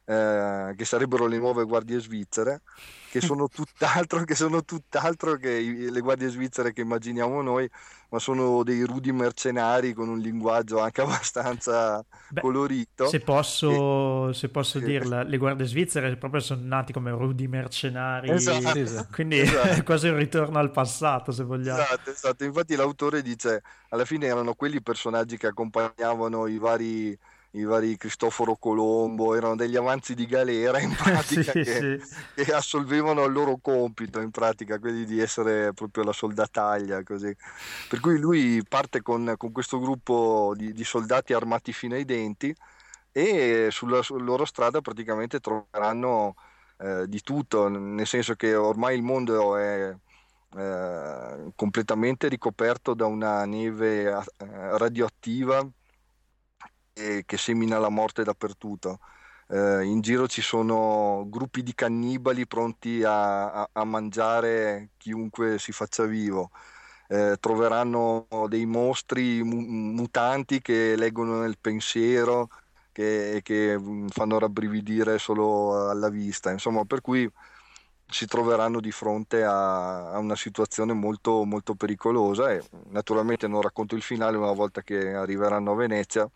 [0.04, 2.62] eh, che sarebbero le nuove guardie svizzere,
[3.08, 7.68] che sono tutt'altro che, sono tutt'altro che i- le guardie svizzere che immaginiamo noi,
[8.10, 12.04] ma sono dei rudi mercenari con un linguaggio anche abbastanza
[12.36, 13.18] colorito.
[13.18, 14.84] Se posso, se posso Sì.
[14.84, 19.08] dirla, le guardie svizzere proprio sono nati come rudi mercenari, Esatto, esatto.
[19.10, 19.80] quindi Esatto.
[19.80, 21.84] è quasi un ritorno al passato, se vogliamo.
[21.84, 22.44] Esatto, esatto.
[22.44, 27.16] Infatti l'autore dice, alla fine erano quelli i personaggi che accompagnavano i vari,
[27.52, 32.44] i vari Cristoforo Colombo, erano degli avanzi di galera in pratica Sì, che, sì.
[32.44, 37.34] che assolvevano il loro compito, in pratica, quelli di essere proprio la soldataglia, così.
[37.88, 42.54] Per cui lui parte con, con questo gruppo di, di soldati armati fino ai denti
[43.12, 46.34] e sulla, sulla loro strada praticamente troveranno
[46.78, 49.94] eh, di tutto, nel senso che ormai il mondo è
[50.56, 54.22] eh, completamente ricoperto da una neve eh,
[54.78, 55.66] radioattiva
[56.92, 58.98] e- che semina la morte dappertutto.
[59.48, 65.72] Eh, in giro ci sono gruppi di cannibali pronti a, a- a mangiare chiunque si
[65.72, 66.50] faccia vivo.
[67.08, 72.48] Eh, troveranno dei mostri mu- mutanti che leggono nel pensiero,
[72.92, 76.50] che, che mm, fanno rabbrividire solo alla vista.
[76.50, 77.30] Insomma, per cui
[78.06, 83.94] si troveranno di fronte a, a una situazione molto, molto pericolosa e naturalmente non racconto
[83.94, 86.28] il finale una volta che arriveranno a Venezia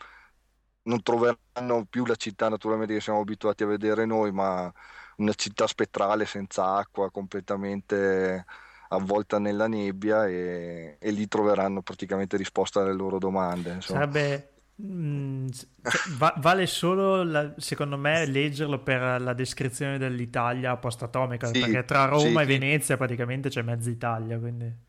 [0.87, 4.73] non troveranno più la città naturalmente che siamo abituati a vedere noi ma
[5.19, 8.45] una città spettrale senza acqua completamente
[8.89, 14.07] avvolta nella nebbia e, e lì troveranno praticamente risposta alle loro domande insomma.
[14.09, 14.55] Sarebbe...
[14.83, 15.49] mm,
[15.87, 21.85] cioè, va- vale solo, la- secondo me, leggerlo per la descrizione dell'Italia post-atomica, Sì, perché
[21.85, 22.47] tra Roma sì, e.
[22.47, 24.85] Venezia praticamente c'è mezza Italia, quindi...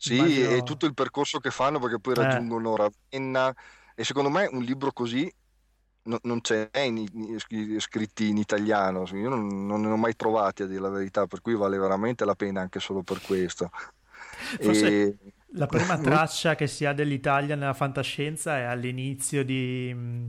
[0.00, 2.14] Sì, Immagino- e tutto il percorso che fanno perché poi Eh.
[2.14, 3.52] raggiungono Ravenna
[4.00, 5.30] e secondo me un libro così
[6.04, 10.14] no- non c'è in- in- scri- scritti in italiano, io non, non ne ho mai
[10.16, 13.70] trovati a dire la verità, per cui vale veramente la pena anche solo per questo.
[14.60, 15.18] Forse E-
[15.52, 19.90] la prima traccia che si ha dell'Italia nella fantascienza è all'inizio di...
[19.94, 20.26] mm,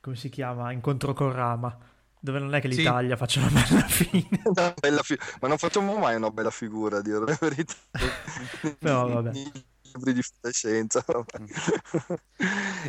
[0.00, 0.72] come si chiama?
[0.72, 1.76] Incontro con Rama.
[2.20, 2.78] Dove non è che Sì.
[2.78, 4.42] l'Italia faccia una bella fine.
[4.44, 7.74] Una bella fi- ma non facciamo mai una bella figura, a dire la verità.
[8.78, 9.30] Però vabbè.
[9.98, 11.04] Libri di fantascienza.
[11.06, 11.38] vabbè.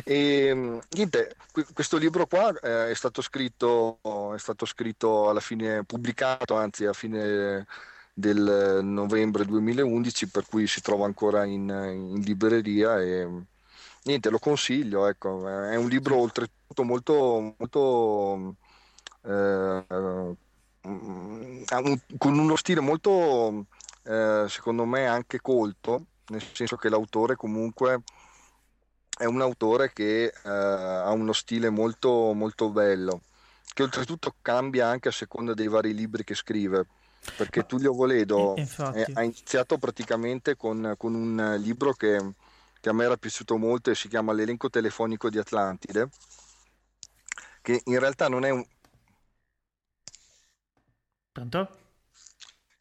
[0.04, 3.98] e mm, niente, que- questo libro qua eh, è stato scritto,
[4.34, 7.66] è stato scritto alla fine, pubblicato anzi a fine
[8.12, 13.26] del novembre 2011, per cui si trova ancora in, in libreria e
[14.04, 18.56] niente, lo consiglio, ecco, è un libro oltretutto molto, molto
[19.22, 19.84] eh,
[20.86, 21.62] mm,
[22.18, 23.66] con uno stile molto,
[24.04, 28.02] eh, secondo me, anche colto, nel senso che l'autore comunque
[29.16, 33.20] è un autore che eh, ha uno stile molto, molto bello,
[33.74, 36.86] che oltretutto cambia anche a seconda dei vari libri che scrive.
[37.36, 42.18] Perché Tullio Voledo eh, ha iniziato praticamente con, con un libro che,
[42.80, 46.08] che a me era piaciuto molto e si chiama L'elenco telefonico di Atlantide,
[47.60, 48.64] che in realtà non è un,
[51.32, 51.79] Pronto?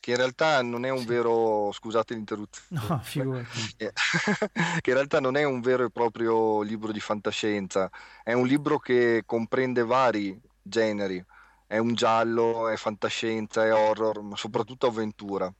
[0.10, 3.01] Che in realtà non è un vero, scusate l'interruzione, No,
[4.82, 7.89] che in realtà non è un vero e proprio libro di fantascienza,
[8.24, 11.24] è un libro che comprende vari generi,
[11.68, 15.53] è un giallo, è fantascienza, è horror, ma soprattutto avventura.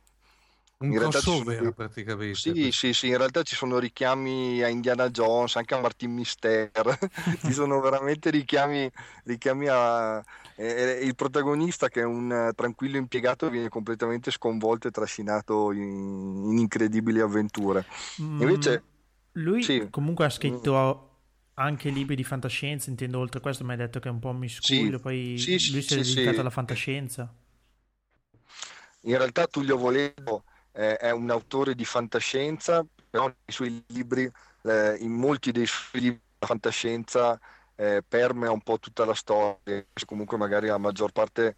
[0.82, 2.58] Un In ci crossover dei- praticamente.
[2.58, 6.72] Sì, sì, sì, in realtà ci sono richiami a Indiana Jones, anche a Martin Mister,
[7.42, 8.90] ci sono veramente richiami,
[9.24, 10.24] richiami a...
[10.56, 15.82] eh, il protagonista che è un eh, tranquillo impiegato viene completamente sconvolto e trascinato in,
[16.52, 17.86] in incredibili avventure.
[18.22, 18.84] Mm, Invece,
[19.34, 19.90] lui sì.
[19.90, 21.06] comunque ha scritto
[21.56, 24.34] anche libri di fantascienza, intendo oltre a questo mi hai detto che è un po'
[24.34, 26.42] miscuglio, Sì, poi sì, sì, lui si è sì, dedicato sì.
[26.42, 27.34] alla fantascienza.
[29.04, 34.30] in realtà Tullio Voledo eh, è un autore di fantascienza, però nei suoi libri,
[34.64, 37.40] eh, in molti dei suoi libri di fantascienza
[37.76, 41.56] eh, permea un po' tutta la storia, comunque magari la maggior parte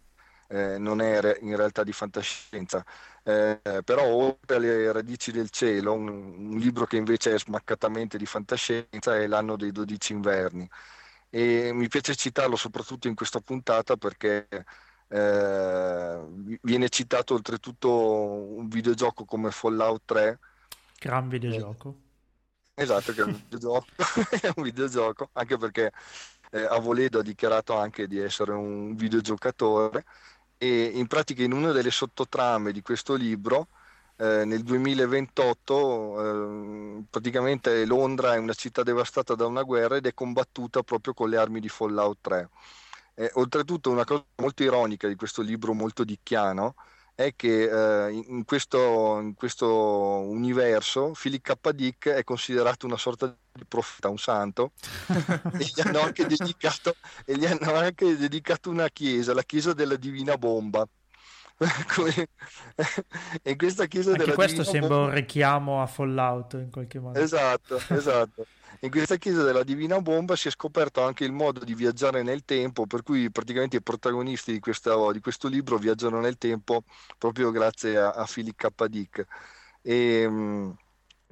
[0.48, 2.84] eh, non è re- in realtà di fantascienza.
[3.24, 8.26] Eh, però oltre alle radici del cielo, un, un libro che invece è smaccatamente di
[8.26, 10.68] fantascienza è L'anno dei dodici inverni.
[11.30, 14.46] E mi piace citarlo soprattutto in questa puntata perché
[15.12, 20.38] eh, vi- viene citato oltretutto un videogioco come Fallout 3
[21.02, 21.96] Gran videogioco.
[22.74, 23.86] Esatto, che è un videogioco,
[24.40, 25.90] è un videogioco, anche perché
[26.52, 30.04] eh, Avoledo ha dichiarato anche di essere un videogiocatore
[30.56, 33.68] e in pratica in una delle sottotrame di questo libro
[34.16, 40.14] eh, nel 2028 eh, praticamente Londra è una città devastata da una guerra ed è
[40.14, 42.48] combattuta proprio con le armi di Fallout 3.
[43.22, 46.74] Eh, oltretutto una cosa molto ironica di questo libro molto dicchiano
[47.14, 51.70] è che eh, in, questo, in questo universo Philip K.
[51.70, 54.72] Dick è considerato una sorta di profeta, un santo,
[55.06, 59.94] e gli hanno anche dedicato, e gli hanno anche dedicato una chiesa, la chiesa della
[59.94, 60.84] Divina Bomba.
[61.94, 62.28] Come-
[63.40, 66.98] e questa chiesa Anche della questo Divina sembra Bomba un richiamo a Fallout in qualche
[66.98, 67.20] modo.
[67.20, 68.46] Esatto, esatto.
[68.84, 72.44] In questa chiesa della Divina Bomba si è scoperto anche il modo di viaggiare nel
[72.44, 76.82] tempo, per cui praticamente i protagonisti di, questa- di questo libro viaggiano nel tempo
[77.16, 78.86] proprio grazie a, a Philip K.
[78.88, 79.24] Dick.
[79.82, 80.76] E, mh,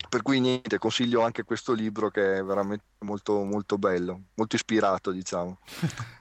[0.08, 5.10] per cui niente, consiglio anche questo libro che è veramente molto, molto bello, molto ispirato,
[5.10, 5.58] diciamo.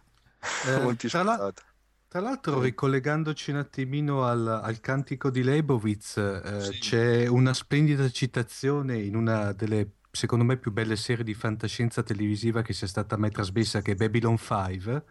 [0.61, 1.61] Eh, molto ispirato.
[2.07, 6.79] Tra l'altro, ricollegandoci un attimino al, al cantico di Leibowitz, eh, Sì.
[6.79, 12.61] c'è una splendida citazione in una delle, secondo me, più belle serie di fantascienza televisiva
[12.61, 15.03] che sia stata mai trasmessa, che è Babylon 5,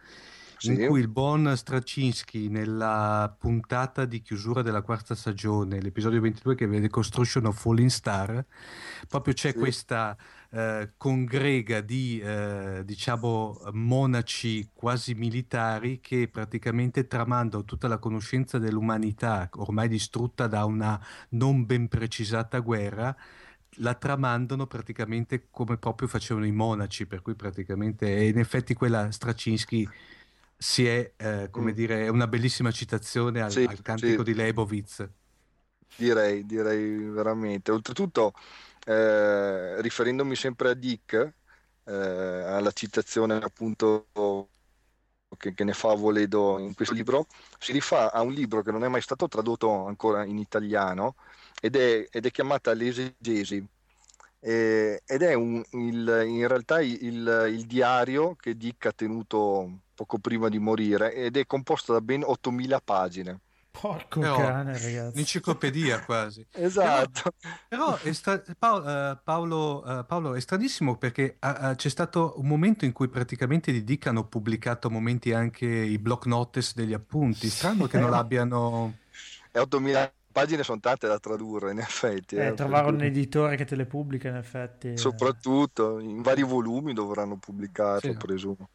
[0.63, 0.83] in Sì.
[0.83, 6.89] cui il buon Straczynski, nella puntata di chiusura della quarta stagione, l'episodio 22 che vede
[6.89, 8.45] Construction of Falling Star,
[9.09, 9.59] proprio c'è Sì.
[9.59, 10.17] questa
[10.51, 19.49] eh, congrega di eh, diciamo monaci quasi militari che praticamente tramandano tutta la conoscenza dell'umanità
[19.57, 20.99] ormai distrutta da una
[21.31, 23.15] non ben precisata guerra
[23.81, 29.11] la tramandano praticamente come proprio facevano i monaci per cui praticamente e in effetti quella
[29.11, 29.89] Straczynski
[30.57, 31.75] si è eh, come Mm.
[31.75, 34.25] dire è una bellissima citazione al, Sì, al cantico sì.
[34.25, 35.09] di Leibowitz
[35.95, 37.73] Direi, direi veramente.
[37.73, 38.33] Oltretutto,
[38.85, 41.35] eh, riferendomi sempre a Dick,
[41.85, 44.09] eh, alla citazione appunto
[45.37, 47.27] che, che ne fa Voledo in questo libro,
[47.59, 51.17] si rifà a un libro che non è mai stato tradotto ancora in italiano
[51.61, 53.65] ed è, ed è chiamata L'esegesi.
[54.41, 60.19] Eh, ed è un- il- in realtà il, il- diario che Dick ha tenuto poco
[60.19, 63.41] prima di morire ed è composto da ben 8000 pagine.
[63.71, 65.13] Porco Però, cane, ragazzi.
[65.15, 66.45] Un'enciclopedia quasi.
[66.55, 67.33] Esatto.
[67.69, 72.47] Però è stra- Paolo, eh, Paolo, eh, Paolo, è stranissimo perché ah, c'è stato un
[72.47, 76.93] momento in cui praticamente di Dick hanno pubblicato a momenti anche i block notice degli
[76.93, 77.49] appunti.
[77.49, 78.97] Strano che non l'abbiano...
[79.53, 82.37] E 8000 pagine sono tante da tradurre, in effetti.
[82.37, 84.89] Eh, eh, trovare un editore che te le pubblica, in effetti.
[84.89, 84.97] eh.
[84.97, 88.17] Soprattutto in vari volumi dovranno pubblicarlo, Sì.
[88.17, 88.69] presumo.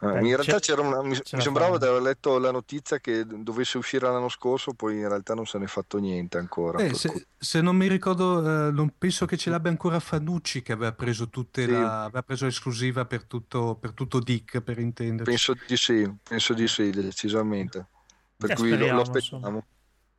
[0.00, 3.24] Eh, Beh, in realtà c'era una, mi, mi sembrava di aver letto la notizia che
[3.24, 6.78] dovesse uscire l'anno scorso, poi in realtà non se n'è fatto niente ancora.
[6.82, 10.60] Eh, se, cui- se non mi ricordo, eh, non penso che ce l'abbia ancora Fanucci
[10.60, 11.70] che aveva preso tutte Sì.
[11.70, 15.30] la, aveva preso l'esclusiva per tutto, per tutto Dick, per intenderci.
[15.30, 17.86] penso di sì, penso di sì, decisamente.
[18.36, 19.64] Per Eh, cui lo- speriamo, lo, aspettiamo.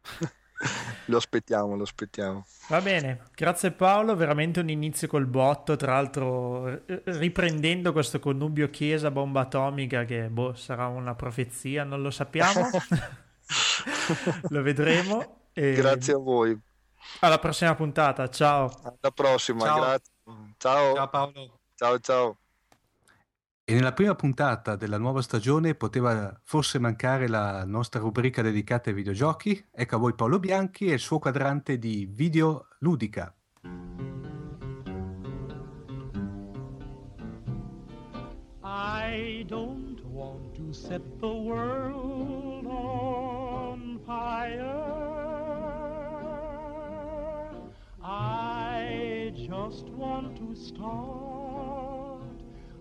[1.06, 2.46] lo aspettiamo, lo aspettiamo.
[2.70, 9.12] Va bene, grazie Paolo, veramente un inizio col botto, tra l'altro riprendendo questo connubio chiesa
[9.12, 12.70] bomba atomica che boh, sarà una profezia, non lo sappiamo,
[14.50, 15.50] lo vedremo.
[15.54, 16.60] E Grazie a voi.
[17.22, 18.72] Alla prossima puntata, ciao.
[18.84, 19.80] Alla prossima, Ciao.
[19.80, 20.14] grazie.
[20.58, 20.96] Ciao.
[20.96, 21.60] Ciao Paolo.
[21.76, 22.38] Ciao ciao.
[23.68, 28.96] E nella prima puntata della nuova stagione poteva forse mancare la nostra rubrica dedicata ai
[28.96, 29.70] videogiochi.
[29.72, 33.36] Ecco a voi Paolo Bianchi e il suo quadrante di video ludica.
[38.62, 44.94] I don't want to set the world on fire.
[48.00, 51.35] I just want to start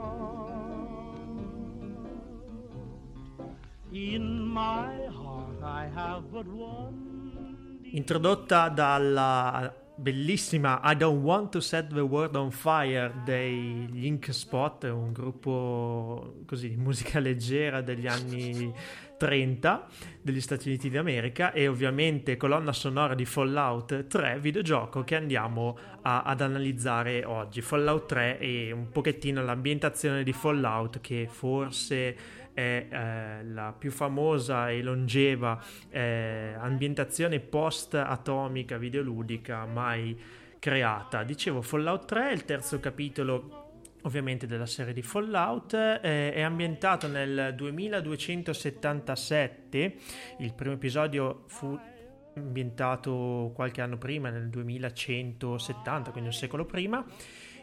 [3.93, 7.81] In my heart I have but one.
[7.93, 14.85] Introdotta dalla bellissima I Don't Want to Set the World on Fire dei Link Spot,
[14.85, 18.73] un gruppo così di musica leggera degli anni
[19.21, 19.87] 30
[20.23, 26.23] degli Stati Uniti d'America e ovviamente colonna sonora di Fallout 3, videogioco che andiamo a-
[26.23, 27.61] ad analizzare oggi.
[27.61, 32.17] Fallout 3 e un pochettino l'ambientazione di Fallout che forse
[32.55, 40.19] è eh, la più famosa e longeva eh, ambientazione post-atomica videoludica mai
[40.59, 41.25] creata.
[41.25, 43.60] Dicevo Fallout 3, il terzo capitolo
[44.03, 49.95] ovviamente della serie di Fallout, eh, è ambientato nel 2277,
[50.39, 51.79] il primo episodio fu
[52.35, 57.05] ambientato qualche anno prima, nel 2170, quindi un secolo prima,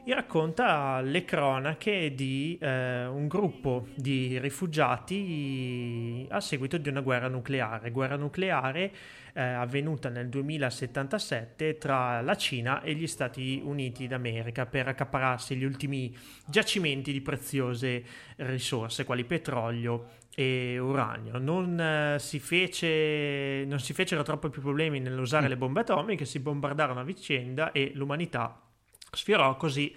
[0.03, 7.27] e racconta le cronache di eh, un gruppo di rifugiati a seguito di una guerra
[7.27, 7.91] nucleare.
[7.91, 8.89] Guerra nucleare
[9.37, 15.63] eh, avvenuta nel 2077 tra la Cina e gli Stati Uniti d'America per accapararsi gli
[15.63, 16.17] ultimi
[16.47, 18.03] giacimenti di preziose
[18.37, 21.37] risorse, quali petrolio e uranio.
[21.37, 26.39] Non, eh, si fece, non si fecero troppo più problemi nell'usare le bombe atomiche, si
[26.39, 28.59] bombardarono a vicenda e l'umanità
[29.11, 29.95] sfiorò così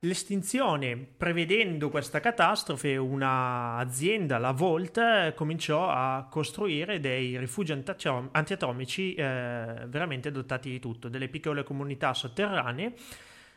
[0.00, 0.96] l'estinzione.
[0.96, 9.24] Prevedendo questa catastrofe, un'azienda, la Volt, cominciò a costruire dei rifugi antiatom- antiatomici eh,
[9.86, 12.92] veramente dotati di tutto, delle piccole comunità sotterranee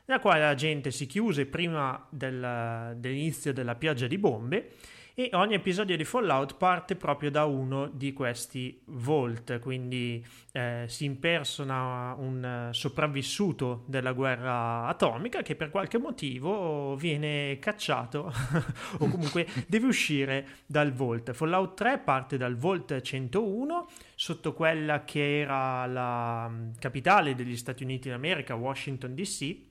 [0.05, 4.71] nella quale la gente si chiuse prima del- dell'inizio della pioggia di bombe
[5.13, 11.03] e ogni episodio di Fallout parte proprio da uno di questi Vault, quindi eh, si
[11.05, 18.31] impersona un eh, sopravvissuto della guerra atomica che per qualche motivo viene cacciato
[18.99, 21.33] o comunque deve uscire dal Vault.
[21.33, 27.83] Fallout 3 parte dal Vault 101 sotto quella che era la mm, capitale degli Stati
[27.83, 29.69] Uniti d'America, Washington DC,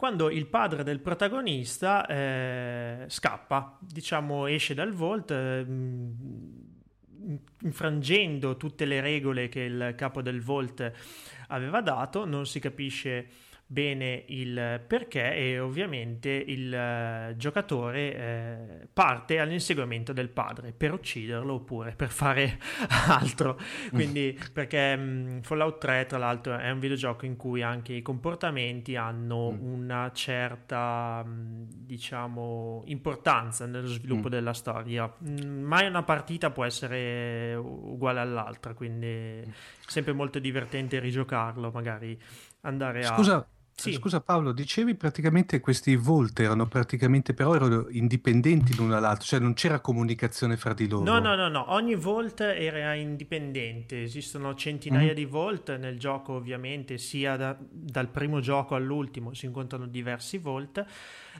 [0.00, 5.66] quando il padre del protagonista eh, scappa, diciamo esce dal vault, eh,
[7.60, 10.90] infrangendo tutte le regole che il capo del vault
[11.48, 13.28] aveva dato, non si capisce
[13.72, 21.52] bene il perché e ovviamente il eh, giocatore eh, parte all'inseguimento del padre per ucciderlo
[21.54, 22.58] oppure per fare
[23.06, 23.56] altro.
[23.92, 28.96] Quindi perché mh, Fallout 3 tra l'altro è un videogioco in cui anche i comportamenti
[28.96, 34.30] hanno una certa mh, diciamo importanza nello sviluppo Mm.
[34.32, 35.06] della storia.
[35.18, 39.44] Mh, mai una partita può essere uguale all'altra quindi è
[39.86, 42.18] sempre molto divertente rigiocarlo magari
[42.62, 43.46] andare a Scusa,
[43.80, 43.92] Sì.
[43.92, 49.54] Scusa Paolo, dicevi praticamente questi Volt erano praticamente però erano indipendenti l'uno dall'altro, cioè non
[49.54, 51.04] c'era comunicazione fra di loro.
[51.04, 55.14] No, no, no, no, ogni Volt era indipendente, esistono centinaia Mhm.
[55.14, 60.84] di Volt nel gioco ovviamente, sia da- dal primo gioco all'ultimo si incontrano diversi Volt.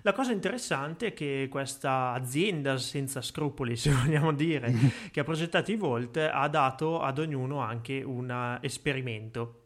[0.02, 4.72] La cosa interessante è che questa azienda senza scrupoli, se vogliamo dire,
[5.10, 9.59] che ha progettato i Volt, ha dato ad ognuno anche un eh, esperimento.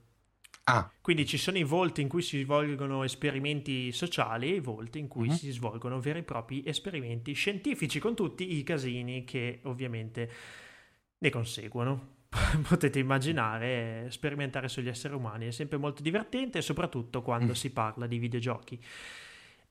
[0.66, 4.98] Ah, Quindi ci sono i volti in cui si svolgono esperimenti sociali e i volti
[4.98, 5.34] in cui Mhm.
[5.34, 10.30] si svolgono veri e propri esperimenti scientifici con tutti i casini che ovviamente
[11.18, 12.12] ne conseguono.
[12.66, 18.18] Potete immaginare, sperimentare sugli esseri umani è sempre molto divertente, soprattutto quando si parla di
[18.18, 18.80] videogiochi.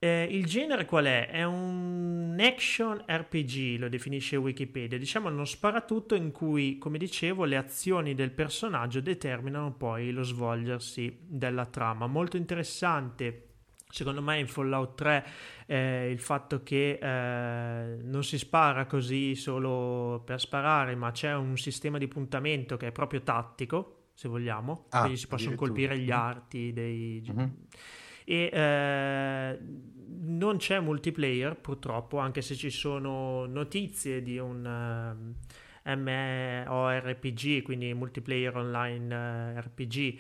[0.04, 1.30] Eh, il genere qual è?
[1.30, 7.56] È un action RPG, lo definisce Wikipedia, diciamo uno sparatutto in cui, come dicevo, le
[7.56, 12.08] azioni del personaggio determinano poi lo svolgersi della trama.
[12.08, 13.48] Molto interessante.
[13.88, 15.26] Secondo me in Fallout 3
[15.68, 21.56] eh, il fatto che eh, non si spara così solo per sparare, ma c'è un
[21.56, 26.12] sistema di puntamento che è proprio tattico, se vogliamo, Ah, quindi si possono colpire gli
[26.12, 27.56] arti dei, Mhm.
[28.26, 29.60] E eh,
[30.26, 35.36] non c'è multiplayer purtroppo anche se ci sono notizie di un ehm,
[35.98, 39.14] MMORPG quindi multiplayer online
[39.56, 40.20] eh, RPG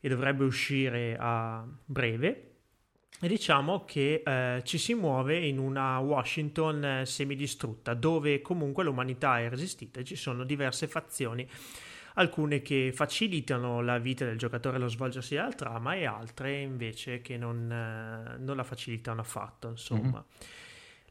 [0.00, 2.44] e dovrebbe uscire a breve.
[3.20, 9.40] E diciamo che eh, ci si muove in una Washington eh, semidistrutta dove comunque l'umanità
[9.40, 11.48] è resistita e ci sono diverse fazioni
[12.18, 17.20] alcune che facilitano la vita del giocatore e lo svolgersi della trama e altre invece
[17.20, 20.24] che non, eh, non la facilitano affatto insomma.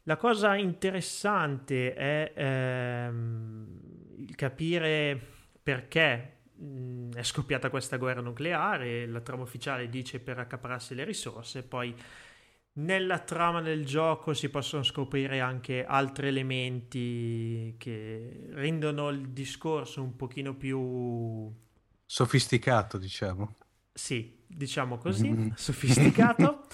[0.03, 5.19] La cosa interessante è ehm, capire
[5.61, 11.63] perché mh, è scoppiata questa guerra nucleare la trama ufficiale dice per accapararsi le risorse
[11.63, 11.93] poi
[12.77, 20.15] nella trama del gioco si possono scoprire anche altri elementi che rendono il discorso un
[20.15, 21.51] pochino più
[22.05, 23.55] sofisticato diciamo.
[23.93, 25.49] sì, diciamo così, Mm.
[25.55, 26.65] sofisticato.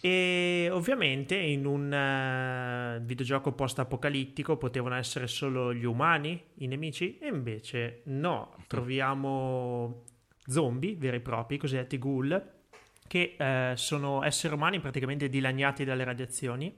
[0.00, 7.26] E ovviamente in un eh, videogioco post-apocalittico potevano essere solo gli umani i nemici, e
[7.28, 10.04] invece no, troviamo
[10.46, 12.57] zombie veri e propri, i cosiddetti ghoul,
[13.08, 16.72] che eh, sono esseri umani praticamente dilaniati dalle radiazioni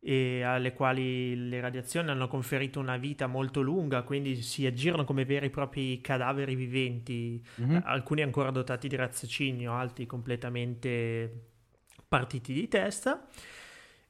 [0.00, 5.24] e alle quali le radiazioni hanno conferito una vita molto lunga, quindi si aggirano come
[5.24, 7.74] veri e propri cadaveri viventi, Mhm.
[7.74, 11.46] eh, alcuni ancora dotati di raziocinio, altri completamente
[12.08, 13.26] partiti di testa.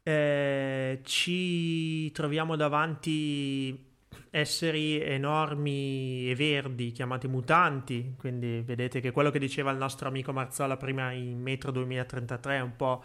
[0.03, 3.88] Eh, ci troviamo davanti
[4.31, 10.33] esseri enormi e verdi chiamati mutanti, quindi vedete che quello che diceva il nostro amico
[10.33, 13.05] Marzola prima in Metro 2033 è un po'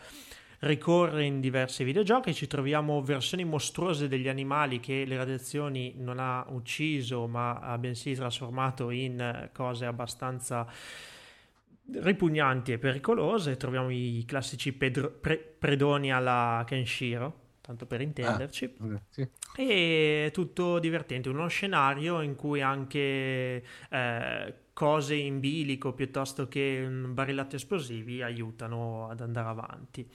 [0.64, 6.46] ricorre in diversi videogiochi, ci troviamo versioni mostruose degli animali che le radiazioni non ha
[6.50, 10.68] ucciso, ma ha bensì trasformato in cose abbastanza
[11.92, 13.58] ripugnanti e pericolose.
[13.58, 18.76] Troviamo i classici pedro- pre- predoni alla Kenshiro, tanto per intenderci.
[18.82, 19.28] Ah, sì.
[19.56, 27.56] E tutto divertente, uno scenario in cui anche eh, cose in bilico piuttosto che barillati
[27.56, 30.12] esplosivi aiutano ad andare avanti.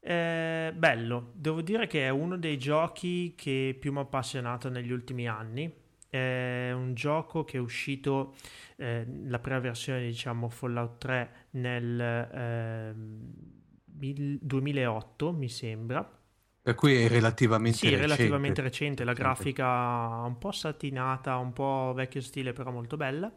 [0.00, 4.90] Eh, bello, devo dire che è uno dei giochi che più mi ha appassionato negli
[4.90, 5.72] ultimi anni.
[6.10, 8.34] È un gioco che è uscito
[8.76, 13.32] eh, la prima versione, diciamo, Fallout 3 nel ehm,
[13.96, 16.17] mil- 2008, mi sembra.
[16.68, 18.06] Per cui è relativamente Sì, recente.
[18.06, 19.64] relativamente recente, la grafica
[20.26, 23.32] un po' satinata, un po' vecchio stile, però molto bella.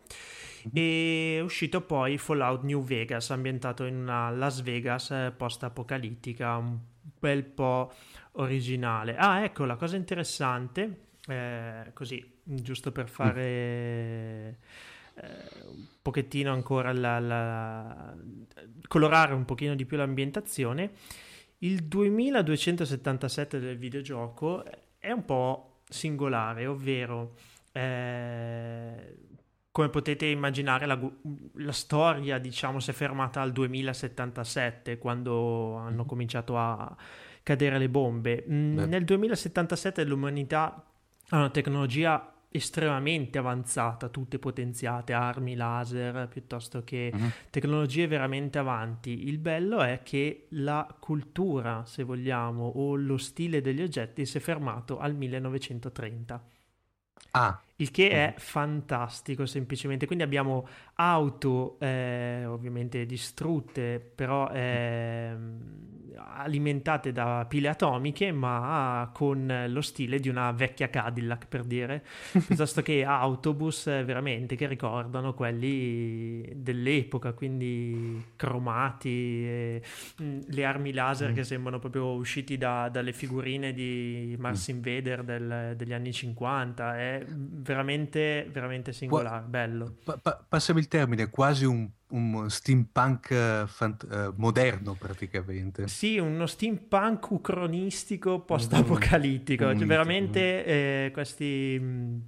[0.74, 6.78] E è uscito poi Fallout New Vegas, ambientato in una Las Vegas eh, post-apocalittica, un
[7.20, 7.94] bel po'
[8.34, 9.16] originale.
[9.16, 14.58] Ah, ecco, la cosa interessante, eh, così, giusto per fare eh,
[15.70, 18.14] un pochettino ancora la, la-
[18.90, 20.92] colorare un pochino di più l'ambientazione,
[21.64, 24.64] il 2277 del videogioco
[24.98, 27.36] è un po' singolare, ovvero
[27.72, 29.16] eh,
[29.72, 31.00] come potete immaginare la,
[31.56, 36.96] la storia diciamo si è fermata al 2077 quando hanno cominciato a
[37.44, 38.46] cadere le bombe.
[38.50, 38.78] Mm.
[38.80, 40.86] Nel 2077 l'umanità
[41.30, 47.32] ha una tecnologia estremamente avanzata, tutte potenziate, armi laser piuttosto che Mhm.
[47.50, 49.28] tecnologie veramente avanti.
[49.28, 54.42] Il bello è che la cultura, se vogliamo, o lo stile degli oggetti si è
[54.42, 56.44] fermato al 1930.
[57.34, 60.06] Ah, il che è fantastico semplicemente.
[60.06, 65.36] Quindi abbiamo auto eh, ovviamente distrutte, però eh,
[66.16, 72.04] alimentate da pile atomiche, ma con lo stile di una vecchia Cadillac, per dire,
[72.46, 79.82] piuttosto che autobus veramente che ricordano quelli dell'epoca, quindi cromati, e,
[80.18, 81.34] mh, le armi laser mm.
[81.34, 84.76] che sembrano proprio usciti da, dalle figurine di Mars mm.
[84.76, 86.98] Invader del, degli anni 50.
[86.98, 89.96] È veramente, veramente singolare, bello.
[90.04, 95.88] Pa- pa- passami il termine, quasi un, un steampunk uh, fant- uh, moderno praticamente.
[95.88, 99.66] Sì, uno steampunk ucronistico post-apocalittico.
[99.68, 101.80] Mm, cioè, veramente eh, questi...
[101.80, 102.22] Mh,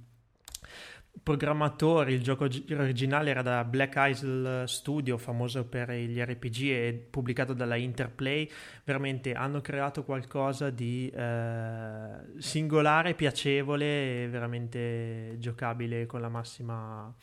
[1.22, 7.54] programmatori, il gioco originale era da Black Isle Studio, famoso per gli RPG e pubblicato
[7.54, 8.48] dalla Interplay,
[8.84, 12.08] veramente hanno creato qualcosa di eh,
[12.38, 17.14] singolare, piacevole e veramente giocabile con la massima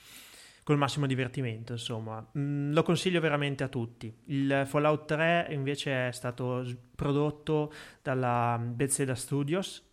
[0.64, 2.26] col massimo divertimento, insomma.
[2.38, 4.14] Mm, lo consiglio veramente a tutti.
[4.26, 6.64] Il Fallout 3 invece è stato
[6.96, 9.84] prodotto dalla Bethesda Studios,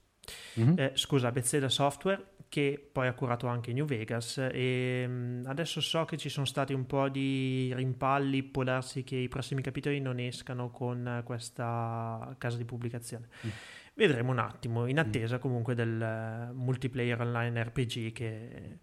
[0.61, 0.79] mm-hmm.
[0.79, 6.05] eh, scusa, Bethesda Software, che poi ha curato anche New Vegas e mm, adesso so
[6.05, 10.19] che ci sono stati un po' di rimpalli, può darsi che i prossimi capitoli non
[10.19, 13.29] escano con questa casa di pubblicazione.
[13.47, 13.51] Mm.
[13.95, 14.99] Vedremo un attimo, in mm.
[14.99, 18.79] attesa comunque del multiplayer online RPG che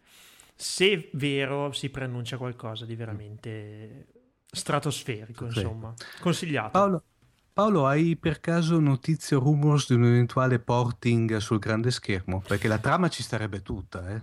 [0.55, 4.07] se vero si preannuncia qualcosa di veramente
[4.49, 5.63] stratosferico, okay.
[5.63, 5.93] insomma.
[6.19, 6.71] Consigliato.
[6.71, 7.03] Paolo,
[7.55, 12.43] Paolo, hai per caso notizie o rumors di un eventuale porting sul grande schermo?
[12.45, 14.21] Perché la trama ci starebbe tutta, eh?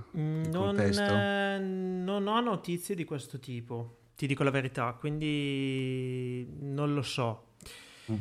[0.50, 7.00] Non, eh, non ho notizie di questo tipo, ti dico la verità, quindi non lo
[7.00, 7.54] so.
[8.10, 8.18] Mm.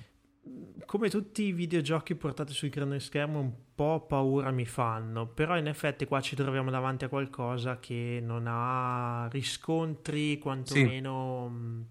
[0.85, 5.67] Come tutti i videogiochi portati sul grande schermo, un po' paura mi fanno, però in
[5.67, 11.49] effetti qua ci troviamo davanti a qualcosa che non ha riscontri quantomeno...
[11.49, 11.81] Sì mm,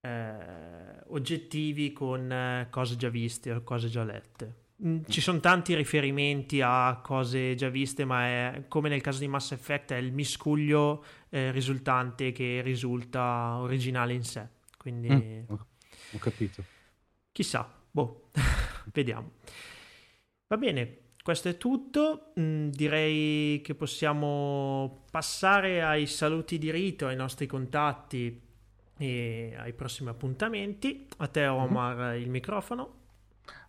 [0.00, 4.66] eh, oggettivi con eh, cose già viste o cose già lette.
[4.84, 9.26] Mm, ci sono tanti riferimenti a cose già viste, ma è come nel caso di
[9.26, 14.46] Mass Effect, è il miscuglio eh, risultante che risulta originale in sé.
[14.76, 16.62] Quindi, mm, ho capito.
[17.32, 18.30] Chissà, boh,
[18.92, 19.32] vediamo.
[20.46, 22.32] Va bene, questo è tutto.
[22.38, 28.46] Mm, direi che possiamo passare ai saluti di rito, ai nostri contatti
[28.98, 31.06] e ai prossimi appuntamenti.
[31.18, 31.56] A te mhm.
[31.56, 32.20] Omar mm-hmm.
[32.20, 32.96] il microfono.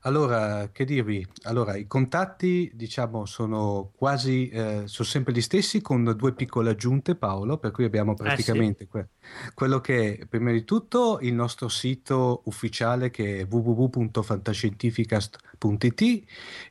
[0.03, 1.27] Allora, che dirvi?
[1.43, 7.15] Allora, i contatti, diciamo, sono quasi, eh, sono sempre gli stessi con due piccole aggiunte,
[7.15, 8.91] Paolo, per cui abbiamo praticamente eh sì.
[8.91, 9.09] que-
[9.53, 16.23] quello che è, prima di tutto, il nostro sito ufficiale che è www.fantascientificast.it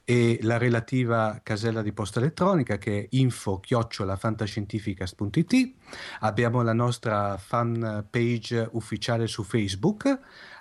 [0.04, 5.72] e la relativa casella di posta elettronica che è info-fantascientificast.it.
[6.20, 10.18] Abbiamo la nostra fan page ufficiale su Facebook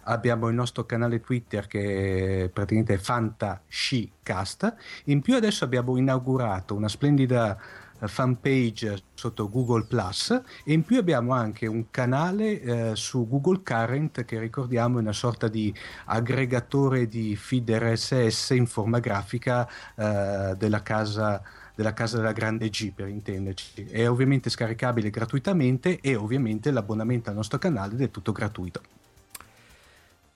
[0.07, 4.75] abbiamo il nostro canale Twitter che è praticamente FantaSciCast.
[5.05, 7.57] In più adesso abbiamo inaugurato una splendida
[7.99, 10.29] eh, fanpage sotto Google Plus
[10.63, 15.13] e in più abbiamo anche un canale eh, su Google Current che ricordiamo è una
[15.13, 15.73] sorta di
[16.05, 21.41] aggregatore di feed RSS in forma grafica eh, della casa
[21.73, 27.35] della casa della grande G per intenderci è ovviamente scaricabile gratuitamente e ovviamente l'abbonamento al
[27.35, 28.81] nostro canale è tutto gratuito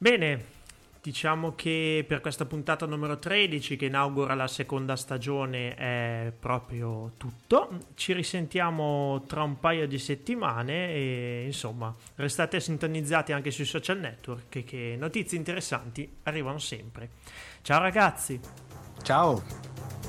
[0.01, 0.45] Bene,
[0.99, 7.69] diciamo che per questa puntata numero 13 che inaugura la seconda stagione è proprio tutto.
[7.93, 14.63] Ci risentiamo tra un paio di settimane e insomma restate sintonizzati anche sui social network
[14.63, 17.09] che, notizie interessanti arrivano sempre.
[17.61, 18.39] Ciao ragazzi!
[19.03, 20.00] Ciao!